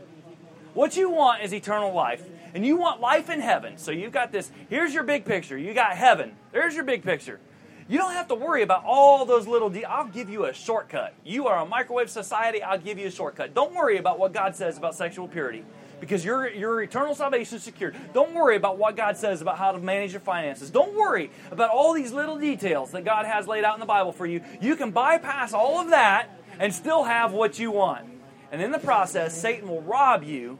What 0.77 0.95
you 0.95 1.09
want 1.09 1.43
is 1.43 1.55
eternal 1.55 1.95
life 1.95 2.23
and 2.53 2.65
you 2.65 2.77
want 2.77 3.01
life 3.01 3.31
in 3.31 3.41
heaven. 3.41 3.79
So 3.79 3.93
you've 3.93 4.13
got 4.13 4.31
this, 4.31 4.53
here's 4.69 4.93
your 4.93 5.05
big 5.05 5.25
picture. 5.25 5.57
You 5.57 5.73
got 5.73 5.97
heaven. 5.97 6.37
There's 6.53 6.75
your 6.75 6.85
big 6.85 7.03
picture. 7.03 7.41
You 7.89 7.97
don't 7.97 8.13
have 8.13 8.29
to 8.29 8.35
worry 8.35 8.61
about 8.61 8.85
all 8.85 9.25
those 9.25 9.47
little 9.47 9.71
de- 9.71 9.87
I'll 9.87 10.09
give 10.09 10.29
you 10.29 10.45
a 10.45 10.53
shortcut. 10.53 11.15
You 11.25 11.47
are 11.47 11.63
a 11.63 11.65
microwave 11.65 12.11
society, 12.11 12.63
I'll 12.63 12.77
give 12.77 12.99
you 12.99 13.07
a 13.07 13.11
shortcut. 13.11 13.55
Don't 13.55 13.75
worry 13.75 13.97
about 13.97 14.19
what 14.19 14.35
God 14.35 14.55
says 14.55 14.77
about 14.77 14.95
sexual 14.95 15.27
purity 15.27 15.65
because 15.99 16.23
your, 16.23 16.47
your 16.51 16.83
eternal 16.83 17.15
salvation 17.15 17.57
is 17.57 17.63
secured. 17.63 17.97
Don't 18.13 18.35
worry 18.35 18.57
about 18.57 18.77
what 18.77 18.97
God 18.97 19.17
says 19.17 19.41
about 19.41 19.57
how 19.57 19.73
to 19.73 19.79
manage 19.79 20.13
your 20.13 20.21
finances. 20.21 20.69
Don't 20.69 20.95
worry 20.95 21.31
about 21.51 21.71
all 21.71 21.95
these 21.95 22.13
little 22.13 22.37
details 22.37 22.91
that 22.91 23.03
God 23.03 23.25
has 23.25 23.49
laid 23.49 23.65
out 23.65 23.73
in 23.73 23.81
the 23.81 23.87
Bible 23.87 24.13
for 24.13 24.27
you. 24.27 24.43
You 24.61 24.77
can 24.77 24.91
bypass 24.91 25.55
all 25.55 25.81
of 25.81 25.89
that 25.89 26.29
and 26.59 26.75
still 26.75 27.05
have 27.05 27.33
what 27.33 27.59
you 27.59 27.71
want. 27.71 28.07
And 28.53 28.61
in 28.61 28.73
the 28.73 28.79
process, 28.79 29.41
Satan 29.41 29.69
will 29.69 29.81
rob 29.81 30.23
you 30.23 30.59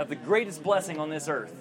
of 0.00 0.08
the 0.08 0.16
greatest 0.16 0.62
blessing 0.62 0.98
on 0.98 1.10
this 1.10 1.28
earth. 1.28 1.54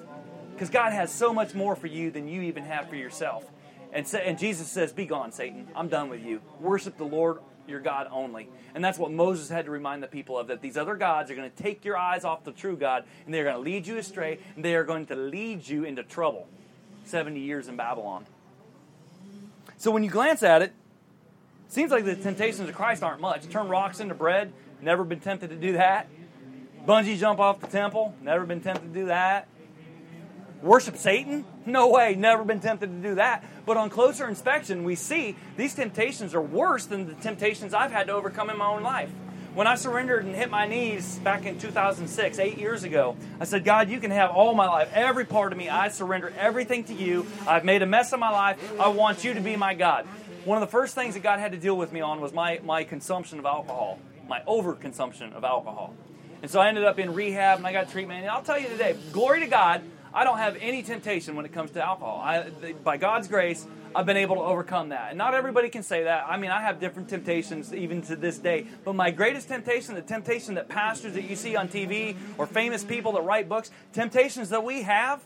Because 0.53 0.69
God 0.69 0.93
has 0.93 1.11
so 1.11 1.33
much 1.33 1.53
more 1.53 1.75
for 1.75 1.87
you 1.87 2.09
than 2.09 2.27
you 2.27 2.41
even 2.43 2.63
have 2.63 2.89
for 2.89 2.95
yourself. 2.95 3.45
And, 3.91 4.11
and 4.13 4.39
Jesus 4.39 4.69
says, 4.69 4.93
Be 4.93 5.05
gone, 5.05 5.31
Satan. 5.33 5.67
I'm 5.75 5.89
done 5.89 6.09
with 6.09 6.23
you. 6.23 6.41
Worship 6.61 6.97
the 6.97 7.03
Lord 7.03 7.39
your 7.67 7.81
God 7.81 8.07
only. 8.11 8.47
And 8.73 8.83
that's 8.83 8.97
what 8.97 9.11
Moses 9.11 9.49
had 9.49 9.65
to 9.65 9.71
remind 9.71 10.01
the 10.01 10.07
people 10.07 10.37
of 10.37 10.47
that 10.47 10.61
these 10.61 10.77
other 10.77 10.95
gods 10.95 11.29
are 11.29 11.35
going 11.35 11.51
to 11.51 11.63
take 11.63 11.83
your 11.83 11.97
eyes 11.97 12.23
off 12.23 12.43
the 12.43 12.51
true 12.51 12.77
God 12.77 13.03
and 13.25 13.33
they're 13.33 13.43
going 13.43 13.55
to 13.55 13.61
lead 13.61 13.85
you 13.85 13.97
astray 13.97 14.39
and 14.55 14.63
they 14.63 14.73
are 14.73 14.83
going 14.83 15.05
to 15.07 15.15
lead 15.15 15.67
you 15.67 15.83
into 15.83 16.01
trouble. 16.01 16.47
70 17.05 17.39
years 17.39 17.67
in 17.67 17.75
Babylon. 17.75 18.25
So 19.77 19.91
when 19.91 20.03
you 20.03 20.09
glance 20.09 20.43
at 20.43 20.61
it 20.61 20.73
seems 21.67 21.91
like 21.91 22.05
the 22.05 22.15
temptations 22.15 22.69
of 22.69 22.75
Christ 22.75 23.03
aren't 23.03 23.21
much. 23.21 23.47
Turn 23.49 23.67
rocks 23.67 23.99
into 23.99 24.15
bread, 24.15 24.53
never 24.81 25.03
been 25.03 25.19
tempted 25.19 25.49
to 25.49 25.55
do 25.55 25.73
that. 25.73 26.07
Bungee 26.85 27.17
jump 27.17 27.39
off 27.39 27.59
the 27.59 27.67
temple? 27.67 28.15
Never 28.21 28.45
been 28.45 28.61
tempted 28.61 28.93
to 28.93 28.99
do 28.99 29.05
that. 29.07 29.47
Worship 30.61 30.97
Satan? 30.97 31.45
No 31.65 31.89
way, 31.89 32.15
never 32.15 32.43
been 32.43 32.59
tempted 32.59 32.87
to 32.87 33.09
do 33.09 33.15
that. 33.15 33.45
But 33.65 33.77
on 33.77 33.89
closer 33.89 34.27
inspection, 34.27 34.83
we 34.83 34.95
see 34.95 35.37
these 35.55 35.73
temptations 35.73 36.35
are 36.35 36.41
worse 36.41 36.85
than 36.85 37.07
the 37.07 37.13
temptations 37.13 37.73
I've 37.73 37.91
had 37.91 38.07
to 38.07 38.13
overcome 38.13 38.49
in 38.49 38.57
my 38.57 38.67
own 38.67 38.83
life. 38.83 39.09
When 39.53 39.67
I 39.67 39.75
surrendered 39.75 40.25
and 40.25 40.35
hit 40.35 40.49
my 40.49 40.67
knees 40.67 41.17
back 41.19 41.45
in 41.45 41.59
2006, 41.59 42.39
eight 42.39 42.57
years 42.57 42.83
ago, 42.83 43.15
I 43.39 43.45
said, 43.45 43.63
God, 43.63 43.89
you 43.89 43.99
can 43.99 44.11
have 44.11 44.31
all 44.31 44.53
my 44.53 44.67
life, 44.67 44.89
every 44.93 45.25
part 45.25 45.51
of 45.51 45.57
me. 45.57 45.69
I 45.69 45.89
surrender 45.89 46.31
everything 46.37 46.83
to 46.85 46.93
you. 46.93 47.25
I've 47.47 47.65
made 47.65 47.81
a 47.81 47.85
mess 47.85 48.13
of 48.13 48.19
my 48.19 48.29
life. 48.29 48.79
I 48.79 48.89
want 48.89 49.23
you 49.23 49.33
to 49.33 49.41
be 49.41 49.55
my 49.55 49.73
God. 49.73 50.05
One 50.45 50.61
of 50.61 50.61
the 50.61 50.71
first 50.71 50.93
things 50.93 51.15
that 51.15 51.23
God 51.23 51.39
had 51.39 51.51
to 51.53 51.57
deal 51.57 51.75
with 51.75 51.91
me 51.91 52.01
on 52.01 52.21
was 52.21 52.31
my, 52.31 52.59
my 52.63 52.83
consumption 52.83 53.39
of 53.39 53.45
alcohol, 53.45 53.99
my 54.27 54.41
overconsumption 54.41 55.33
of 55.33 55.43
alcohol. 55.43 55.93
And 56.41 56.49
so 56.49 56.59
I 56.59 56.69
ended 56.69 56.85
up 56.85 56.99
in 56.99 57.13
rehab 57.13 57.57
and 57.57 57.67
I 57.67 57.73
got 57.73 57.91
treatment. 57.91 58.21
And 58.21 58.29
I'll 58.29 58.41
tell 58.41 58.59
you 58.59 58.69
today, 58.69 58.95
glory 59.11 59.41
to 59.41 59.47
God, 59.47 59.81
I 60.13 60.23
don't 60.23 60.37
have 60.37 60.57
any 60.59 60.81
temptation 60.81 61.35
when 61.35 61.45
it 61.45 61.53
comes 61.53 61.71
to 61.71 61.85
alcohol. 61.85 62.21
I, 62.23 62.49
by 62.83 62.97
God's 62.97 63.27
grace, 63.27 63.67
I've 63.93 64.05
been 64.05 64.17
able 64.17 64.35
to 64.37 64.41
overcome 64.41 64.89
that. 64.89 65.09
And 65.09 65.17
not 65.17 65.33
everybody 65.33 65.69
can 65.69 65.83
say 65.83 66.03
that. 66.03 66.25
I 66.27 66.37
mean, 66.37 66.51
I 66.51 66.61
have 66.61 66.79
different 66.79 67.09
temptations 67.09 67.73
even 67.73 68.01
to 68.03 68.15
this 68.15 68.37
day. 68.37 68.67
But 68.85 68.93
my 68.93 69.11
greatest 69.11 69.47
temptation, 69.47 69.95
the 69.95 70.01
temptation 70.01 70.55
that 70.55 70.69
pastors 70.69 71.13
that 71.13 71.23
you 71.23 71.35
see 71.35 71.55
on 71.55 71.67
TV 71.67 72.15
or 72.37 72.47
famous 72.47 72.83
people 72.83 73.11
that 73.13 73.21
write 73.21 73.49
books, 73.49 73.71
temptations 73.93 74.49
that 74.49 74.63
we 74.63 74.83
have 74.83 75.21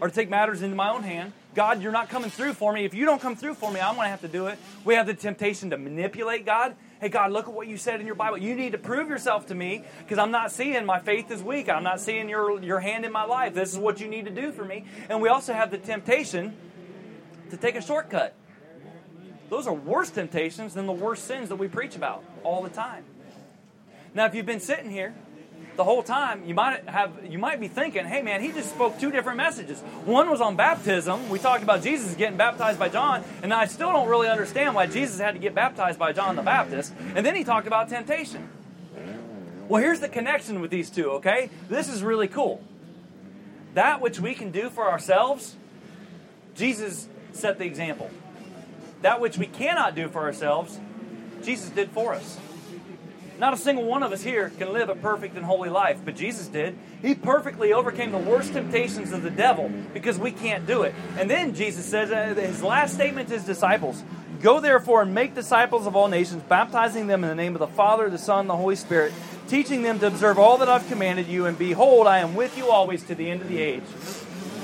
are 0.00 0.08
to 0.08 0.14
take 0.14 0.30
matters 0.30 0.62
into 0.62 0.76
my 0.76 0.90
own 0.90 1.02
hand. 1.02 1.32
God, 1.54 1.82
you're 1.82 1.92
not 1.92 2.08
coming 2.08 2.30
through 2.30 2.52
for 2.52 2.72
me. 2.72 2.84
If 2.84 2.94
you 2.94 3.04
don't 3.04 3.20
come 3.20 3.34
through 3.34 3.54
for 3.54 3.72
me, 3.72 3.80
I'm 3.80 3.94
going 3.94 4.04
to 4.04 4.10
have 4.10 4.20
to 4.20 4.28
do 4.28 4.46
it. 4.46 4.58
We 4.84 4.94
have 4.94 5.06
the 5.06 5.14
temptation 5.14 5.70
to 5.70 5.78
manipulate 5.78 6.46
God 6.46 6.76
Hey, 7.00 7.08
God, 7.08 7.30
look 7.30 7.46
at 7.46 7.54
what 7.54 7.68
you 7.68 7.76
said 7.76 8.00
in 8.00 8.06
your 8.06 8.16
Bible. 8.16 8.38
You 8.38 8.56
need 8.56 8.72
to 8.72 8.78
prove 8.78 9.08
yourself 9.08 9.46
to 9.46 9.54
me 9.54 9.84
because 10.00 10.18
I'm 10.18 10.32
not 10.32 10.50
seeing 10.50 10.84
my 10.84 10.98
faith 10.98 11.30
is 11.30 11.42
weak. 11.42 11.68
I'm 11.68 11.84
not 11.84 12.00
seeing 12.00 12.28
your, 12.28 12.60
your 12.60 12.80
hand 12.80 13.04
in 13.04 13.12
my 13.12 13.24
life. 13.24 13.54
This 13.54 13.72
is 13.72 13.78
what 13.78 14.00
you 14.00 14.08
need 14.08 14.24
to 14.24 14.32
do 14.32 14.50
for 14.50 14.64
me. 14.64 14.84
And 15.08 15.22
we 15.22 15.28
also 15.28 15.52
have 15.52 15.70
the 15.70 15.78
temptation 15.78 16.56
to 17.50 17.56
take 17.56 17.76
a 17.76 17.82
shortcut. 17.82 18.34
Those 19.48 19.66
are 19.66 19.74
worse 19.74 20.10
temptations 20.10 20.74
than 20.74 20.86
the 20.86 20.92
worst 20.92 21.24
sins 21.24 21.48
that 21.50 21.56
we 21.56 21.68
preach 21.68 21.94
about 21.94 22.24
all 22.42 22.62
the 22.62 22.68
time. 22.68 23.04
Now, 24.12 24.26
if 24.26 24.34
you've 24.34 24.46
been 24.46 24.60
sitting 24.60 24.90
here 24.90 25.14
the 25.78 25.84
whole 25.84 26.02
time, 26.02 26.42
you 26.44 26.54
might 26.54 26.86
have 26.88 27.12
you 27.24 27.38
might 27.38 27.60
be 27.60 27.68
thinking, 27.68 28.04
"Hey, 28.04 28.20
man, 28.20 28.42
he 28.42 28.50
just 28.50 28.68
spoke 28.68 28.98
two 28.98 29.12
different 29.12 29.36
messages. 29.36 29.80
One 30.04 30.28
was 30.28 30.40
on 30.40 30.56
baptism. 30.56 31.30
We 31.30 31.38
talked 31.38 31.62
about 31.62 31.82
Jesus 31.82 32.14
getting 32.16 32.36
baptized 32.36 32.80
by 32.80 32.88
John, 32.88 33.22
and 33.44 33.54
I 33.54 33.66
still 33.66 33.92
don't 33.92 34.08
really 34.08 34.28
understand 34.28 34.74
why 34.74 34.86
Jesus 34.86 35.20
had 35.20 35.34
to 35.34 35.38
get 35.38 35.54
baptized 35.54 35.96
by 35.96 36.12
John 36.12 36.34
the 36.34 36.42
Baptist. 36.42 36.92
And 37.14 37.24
then 37.24 37.36
he 37.36 37.44
talked 37.44 37.68
about 37.68 37.88
temptation. 37.88 38.48
Well, 39.68 39.80
here's 39.80 40.00
the 40.00 40.08
connection 40.08 40.60
with 40.60 40.72
these 40.72 40.90
two. 40.90 41.12
Okay, 41.12 41.48
this 41.68 41.88
is 41.88 42.02
really 42.02 42.26
cool. 42.26 42.60
That 43.74 44.00
which 44.00 44.18
we 44.18 44.34
can 44.34 44.50
do 44.50 44.70
for 44.70 44.90
ourselves, 44.90 45.54
Jesus 46.56 47.08
set 47.32 47.58
the 47.58 47.66
example. 47.66 48.10
That 49.02 49.20
which 49.20 49.38
we 49.38 49.46
cannot 49.46 49.94
do 49.94 50.08
for 50.08 50.22
ourselves, 50.22 50.80
Jesus 51.44 51.70
did 51.70 51.92
for 51.92 52.14
us. 52.14 52.36
Not 53.38 53.54
a 53.54 53.56
single 53.56 53.84
one 53.84 54.02
of 54.02 54.12
us 54.12 54.22
here 54.22 54.50
can 54.58 54.72
live 54.72 54.88
a 54.88 54.96
perfect 54.96 55.36
and 55.36 55.44
holy 55.44 55.70
life, 55.70 55.98
but 56.04 56.16
Jesus 56.16 56.48
did. 56.48 56.76
He 57.00 57.14
perfectly 57.14 57.72
overcame 57.72 58.10
the 58.10 58.18
worst 58.18 58.52
temptations 58.52 59.12
of 59.12 59.22
the 59.22 59.30
devil 59.30 59.70
because 59.94 60.18
we 60.18 60.32
can't 60.32 60.66
do 60.66 60.82
it. 60.82 60.92
And 61.16 61.30
then 61.30 61.54
Jesus 61.54 61.84
says, 61.84 62.10
uh, 62.10 62.34
his 62.40 62.62
last 62.62 62.94
statement 62.94 63.28
to 63.28 63.34
his 63.34 63.44
disciples 63.44 64.02
Go 64.42 64.60
therefore 64.60 65.02
and 65.02 65.12
make 65.12 65.34
disciples 65.34 65.86
of 65.86 65.96
all 65.96 66.06
nations, 66.06 66.44
baptizing 66.44 67.08
them 67.08 67.24
in 67.24 67.30
the 67.30 67.34
name 67.34 67.54
of 67.54 67.58
the 67.58 67.66
Father, 67.66 68.08
the 68.08 68.18
Son, 68.18 68.40
and 68.40 68.50
the 68.50 68.56
Holy 68.56 68.76
Spirit, 68.76 69.12
teaching 69.48 69.82
them 69.82 69.98
to 69.98 70.06
observe 70.06 70.38
all 70.38 70.58
that 70.58 70.68
I've 70.68 70.86
commanded 70.86 71.26
you, 71.26 71.46
and 71.46 71.58
behold, 71.58 72.06
I 72.06 72.18
am 72.18 72.36
with 72.36 72.56
you 72.56 72.70
always 72.70 73.02
to 73.04 73.16
the 73.16 73.28
end 73.28 73.42
of 73.42 73.48
the 73.48 73.60
age. 73.60 73.82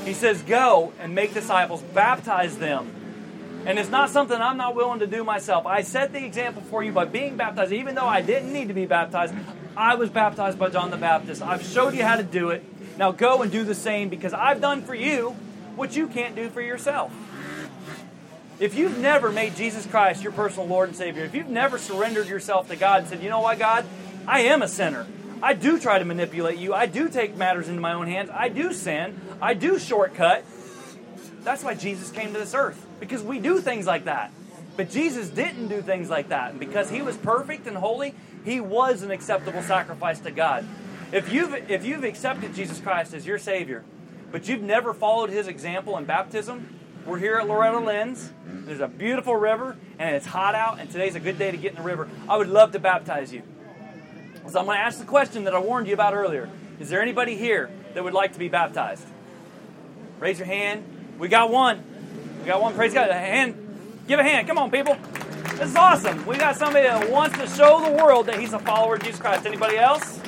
He 0.04 0.14
says, 0.14 0.42
Go 0.42 0.92
and 1.00 1.12
make 1.12 1.34
disciples, 1.34 1.82
baptize 1.82 2.58
them 2.58 3.03
and 3.66 3.78
it's 3.78 3.90
not 3.90 4.10
something 4.10 4.40
I'm 4.40 4.56
not 4.56 4.74
willing 4.74 5.00
to 5.00 5.06
do 5.06 5.24
myself. 5.24 5.66
I 5.66 5.82
set 5.82 6.12
the 6.12 6.24
example 6.24 6.62
for 6.62 6.82
you 6.82 6.92
by 6.92 7.04
being 7.04 7.36
baptized. 7.36 7.72
Even 7.72 7.94
though 7.94 8.06
I 8.06 8.20
didn't 8.20 8.52
need 8.52 8.68
to 8.68 8.74
be 8.74 8.86
baptized, 8.86 9.34
I 9.76 9.94
was 9.94 10.10
baptized 10.10 10.58
by 10.58 10.70
John 10.70 10.90
the 10.90 10.96
Baptist. 10.96 11.42
I've 11.42 11.64
showed 11.64 11.94
you 11.94 12.02
how 12.02 12.16
to 12.16 12.22
do 12.22 12.50
it. 12.50 12.62
Now 12.98 13.10
go 13.10 13.42
and 13.42 13.50
do 13.50 13.64
the 13.64 13.74
same 13.74 14.08
because 14.08 14.32
I've 14.32 14.60
done 14.60 14.82
for 14.82 14.94
you 14.94 15.30
what 15.76 15.96
you 15.96 16.06
can't 16.06 16.36
do 16.36 16.48
for 16.50 16.60
yourself. 16.60 17.12
If 18.60 18.76
you've 18.76 18.98
never 18.98 19.32
made 19.32 19.56
Jesus 19.56 19.84
Christ 19.84 20.22
your 20.22 20.30
personal 20.30 20.68
Lord 20.68 20.88
and 20.88 20.96
Savior, 20.96 21.24
if 21.24 21.34
you've 21.34 21.48
never 21.48 21.76
surrendered 21.76 22.28
yourself 22.28 22.68
to 22.68 22.76
God 22.76 23.00
and 23.00 23.08
said, 23.08 23.22
you 23.22 23.28
know 23.28 23.40
what, 23.40 23.58
God, 23.58 23.84
I 24.28 24.40
am 24.42 24.62
a 24.62 24.68
sinner. 24.68 25.06
I 25.42 25.54
do 25.54 25.78
try 25.80 25.98
to 25.98 26.04
manipulate 26.04 26.58
you. 26.58 26.72
I 26.72 26.86
do 26.86 27.08
take 27.08 27.36
matters 27.36 27.68
into 27.68 27.80
my 27.80 27.94
own 27.94 28.06
hands. 28.06 28.30
I 28.32 28.48
do 28.48 28.72
sin. 28.72 29.20
I 29.42 29.54
do 29.54 29.78
shortcut. 29.78 30.44
That's 31.44 31.62
why 31.62 31.74
Jesus 31.74 32.10
came 32.10 32.32
to 32.32 32.38
this 32.38 32.54
earth, 32.54 32.84
because 33.00 33.22
we 33.22 33.38
do 33.38 33.60
things 33.60 33.86
like 33.86 34.04
that. 34.04 34.32
But 34.76 34.90
Jesus 34.90 35.28
didn't 35.28 35.68
do 35.68 35.82
things 35.82 36.10
like 36.10 36.30
that. 36.30 36.50
And 36.50 36.58
because 36.58 36.90
he 36.90 37.02
was 37.02 37.16
perfect 37.16 37.66
and 37.66 37.76
holy, 37.76 38.14
he 38.44 38.60
was 38.60 39.02
an 39.02 39.10
acceptable 39.10 39.62
sacrifice 39.62 40.18
to 40.20 40.30
God. 40.30 40.66
If 41.12 41.32
you've, 41.32 41.54
if 41.70 41.84
you've 41.84 42.02
accepted 42.02 42.54
Jesus 42.54 42.80
Christ 42.80 43.14
as 43.14 43.24
your 43.24 43.38
Savior, 43.38 43.84
but 44.32 44.48
you've 44.48 44.62
never 44.62 44.92
followed 44.92 45.30
his 45.30 45.46
example 45.46 45.96
in 45.96 46.06
baptism, 46.06 46.76
we're 47.06 47.18
here 47.18 47.36
at 47.36 47.46
Loretta 47.46 47.78
Lynn's. 47.78 48.32
There's 48.46 48.80
a 48.80 48.88
beautiful 48.88 49.36
river, 49.36 49.76
and 49.98 50.16
it's 50.16 50.26
hot 50.26 50.54
out, 50.54 50.80
and 50.80 50.90
today's 50.90 51.14
a 51.14 51.20
good 51.20 51.38
day 51.38 51.50
to 51.50 51.56
get 51.56 51.72
in 51.72 51.76
the 51.76 51.84
river. 51.84 52.08
I 52.28 52.36
would 52.36 52.48
love 52.48 52.72
to 52.72 52.80
baptize 52.80 53.32
you. 53.32 53.42
So 54.50 54.58
I'm 54.58 54.64
going 54.64 54.78
to 54.78 54.82
ask 54.82 54.98
the 54.98 55.04
question 55.04 55.44
that 55.44 55.54
I 55.54 55.58
warned 55.58 55.86
you 55.86 55.94
about 55.94 56.14
earlier. 56.14 56.50
Is 56.80 56.88
there 56.88 57.00
anybody 57.00 57.36
here 57.36 57.70
that 57.92 58.02
would 58.02 58.14
like 58.14 58.32
to 58.32 58.38
be 58.38 58.48
baptized? 58.48 59.06
Raise 60.18 60.38
your 60.38 60.46
hand. 60.46 60.84
We 61.18 61.28
got 61.28 61.50
one. 61.50 61.82
We 62.40 62.46
got 62.46 62.60
one. 62.60 62.74
Praise 62.74 62.92
God. 62.92 63.08
A 63.10 63.14
hand. 63.14 63.54
Give 64.08 64.18
a 64.18 64.22
hand. 64.22 64.48
Come 64.48 64.58
on, 64.58 64.70
people. 64.70 64.96
This 65.56 65.70
is 65.70 65.76
awesome. 65.76 66.26
We 66.26 66.36
got 66.36 66.56
somebody 66.56 66.86
that 66.86 67.10
wants 67.10 67.38
to 67.38 67.46
show 67.46 67.80
the 67.84 67.92
world 68.02 68.26
that 68.26 68.38
he's 68.40 68.52
a 68.52 68.58
follower 68.58 68.96
of 68.96 69.02
Jesus 69.02 69.20
Christ. 69.20 69.46
Anybody 69.46 69.76
else? 69.76 70.20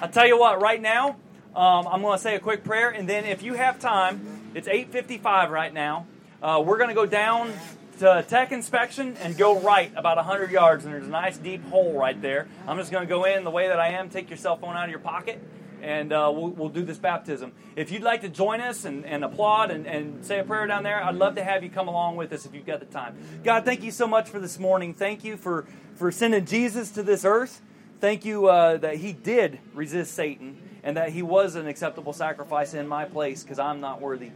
I'll 0.00 0.10
tell 0.10 0.26
you 0.26 0.38
what, 0.38 0.60
right 0.60 0.82
now, 0.82 1.16
um, 1.54 1.86
I'm 1.86 2.02
going 2.02 2.18
to 2.18 2.22
say 2.22 2.34
a 2.34 2.40
quick 2.40 2.64
prayer, 2.64 2.90
and 2.90 3.08
then 3.08 3.24
if 3.24 3.42
you 3.42 3.54
have 3.54 3.78
time, 3.78 4.50
it's 4.54 4.66
8:55 4.66 5.50
right 5.50 5.72
now. 5.72 6.06
Uh, 6.42 6.62
we're 6.64 6.76
going 6.76 6.88
to 6.88 6.94
go 6.94 7.06
down 7.06 7.52
to 8.00 8.24
tech 8.28 8.50
inspection 8.50 9.16
and 9.18 9.36
go 9.36 9.60
right 9.60 9.92
about 9.94 10.16
100 10.16 10.50
yards, 10.50 10.84
and 10.84 10.92
there's 10.92 11.06
a 11.06 11.10
nice 11.10 11.38
deep 11.38 11.64
hole 11.68 11.92
right 11.92 12.20
there. 12.20 12.48
I'm 12.66 12.76
just 12.76 12.90
going 12.90 13.06
to 13.06 13.08
go 13.08 13.24
in 13.24 13.44
the 13.44 13.50
way 13.50 13.68
that 13.68 13.78
I 13.78 13.90
am. 13.90 14.10
Take 14.10 14.28
your 14.28 14.36
cell 14.36 14.56
phone 14.56 14.74
out 14.74 14.84
of 14.84 14.90
your 14.90 14.98
pocket, 14.98 15.40
and 15.84 16.12
uh, 16.12 16.32
we'll, 16.34 16.48
we'll, 16.48 16.68
do 16.70 16.82
this 16.82 16.96
baptism. 16.96 17.52
If 17.76 17.92
you'd 17.92 18.02
like 18.02 18.22
to 18.22 18.28
join 18.30 18.62
us 18.62 18.86
and, 18.86 19.04
and 19.04 19.22
applaud 19.22 19.70
and, 19.70 19.86
and, 19.86 20.24
say 20.24 20.38
a 20.38 20.44
prayer 20.44 20.66
down 20.66 20.82
there, 20.82 21.04
I'd 21.04 21.14
love 21.14 21.34
to 21.34 21.44
have 21.44 21.62
you 21.62 21.68
come 21.68 21.88
along 21.88 22.16
with 22.16 22.32
us 22.32 22.46
if 22.46 22.54
you've 22.54 22.64
got 22.64 22.80
the 22.80 22.86
time. 22.86 23.16
God, 23.44 23.66
thank 23.66 23.82
you 23.82 23.90
so 23.90 24.06
much 24.06 24.30
for 24.30 24.40
this 24.40 24.58
morning. 24.58 24.94
Thank 24.94 25.24
you 25.24 25.36
for, 25.36 25.66
for 25.96 26.10
sending 26.10 26.46
Jesus 26.46 26.90
to 26.92 27.02
this 27.02 27.24
earth. 27.24 27.60
Thank 28.00 28.24
you 28.24 28.48
uh, 28.48 28.78
that 28.78 28.96
he 28.96 29.12
did 29.12 29.60
resist 29.74 30.14
Satan 30.14 30.56
and 30.82 30.96
that 30.96 31.10
he 31.10 31.22
was 31.22 31.54
an 31.54 31.66
acceptable 31.66 32.14
sacrifice 32.14 32.72
in 32.72 32.88
my 32.88 33.04
place 33.04 33.42
because 33.42 33.58
I'm 33.58 33.80
not 33.80 34.00
worthy. 34.00 34.30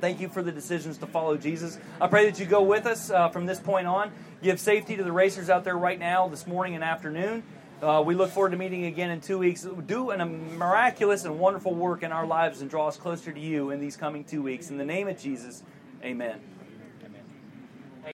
Thank 0.00 0.20
you 0.20 0.28
for 0.28 0.42
the 0.42 0.52
decisions 0.52 0.98
to 0.98 1.06
follow 1.06 1.36
Jesus. 1.36 1.78
I 2.00 2.08
pray 2.08 2.28
that 2.30 2.38
you 2.38 2.46
go 2.46 2.62
with 2.62 2.86
us 2.86 3.10
uh, 3.10 3.28
from 3.28 3.46
this 3.46 3.60
point 3.60 3.86
on. 3.86 4.12
Give 4.42 4.58
safety 4.58 4.96
to 4.96 5.04
the 5.04 5.12
racers 5.12 5.48
out 5.48 5.64
there 5.64 5.78
right 5.78 5.98
now, 5.98 6.28
this 6.28 6.46
morning 6.46 6.74
and 6.74 6.84
afternoon. 6.84 7.42
Uh, 7.82 8.02
we 8.04 8.14
look 8.14 8.30
forward 8.30 8.50
to 8.50 8.56
meeting 8.56 8.86
again 8.86 9.10
in 9.10 9.20
two 9.20 9.38
weeks. 9.38 9.66
Do 9.86 10.10
a 10.10 10.24
miraculous 10.24 11.24
and 11.24 11.38
wonderful 11.38 11.74
work 11.74 12.02
in 12.02 12.12
our 12.12 12.26
lives 12.26 12.60
and 12.60 12.70
draw 12.70 12.88
us 12.88 12.96
closer 12.96 13.32
to 13.32 13.40
you 13.40 13.70
in 13.70 13.80
these 13.80 13.96
coming 13.96 14.24
two 14.24 14.42
weeks. 14.42 14.70
In 14.70 14.78
the 14.78 14.84
name 14.84 15.08
of 15.08 15.18
Jesus, 15.18 15.62
amen. 16.02 16.40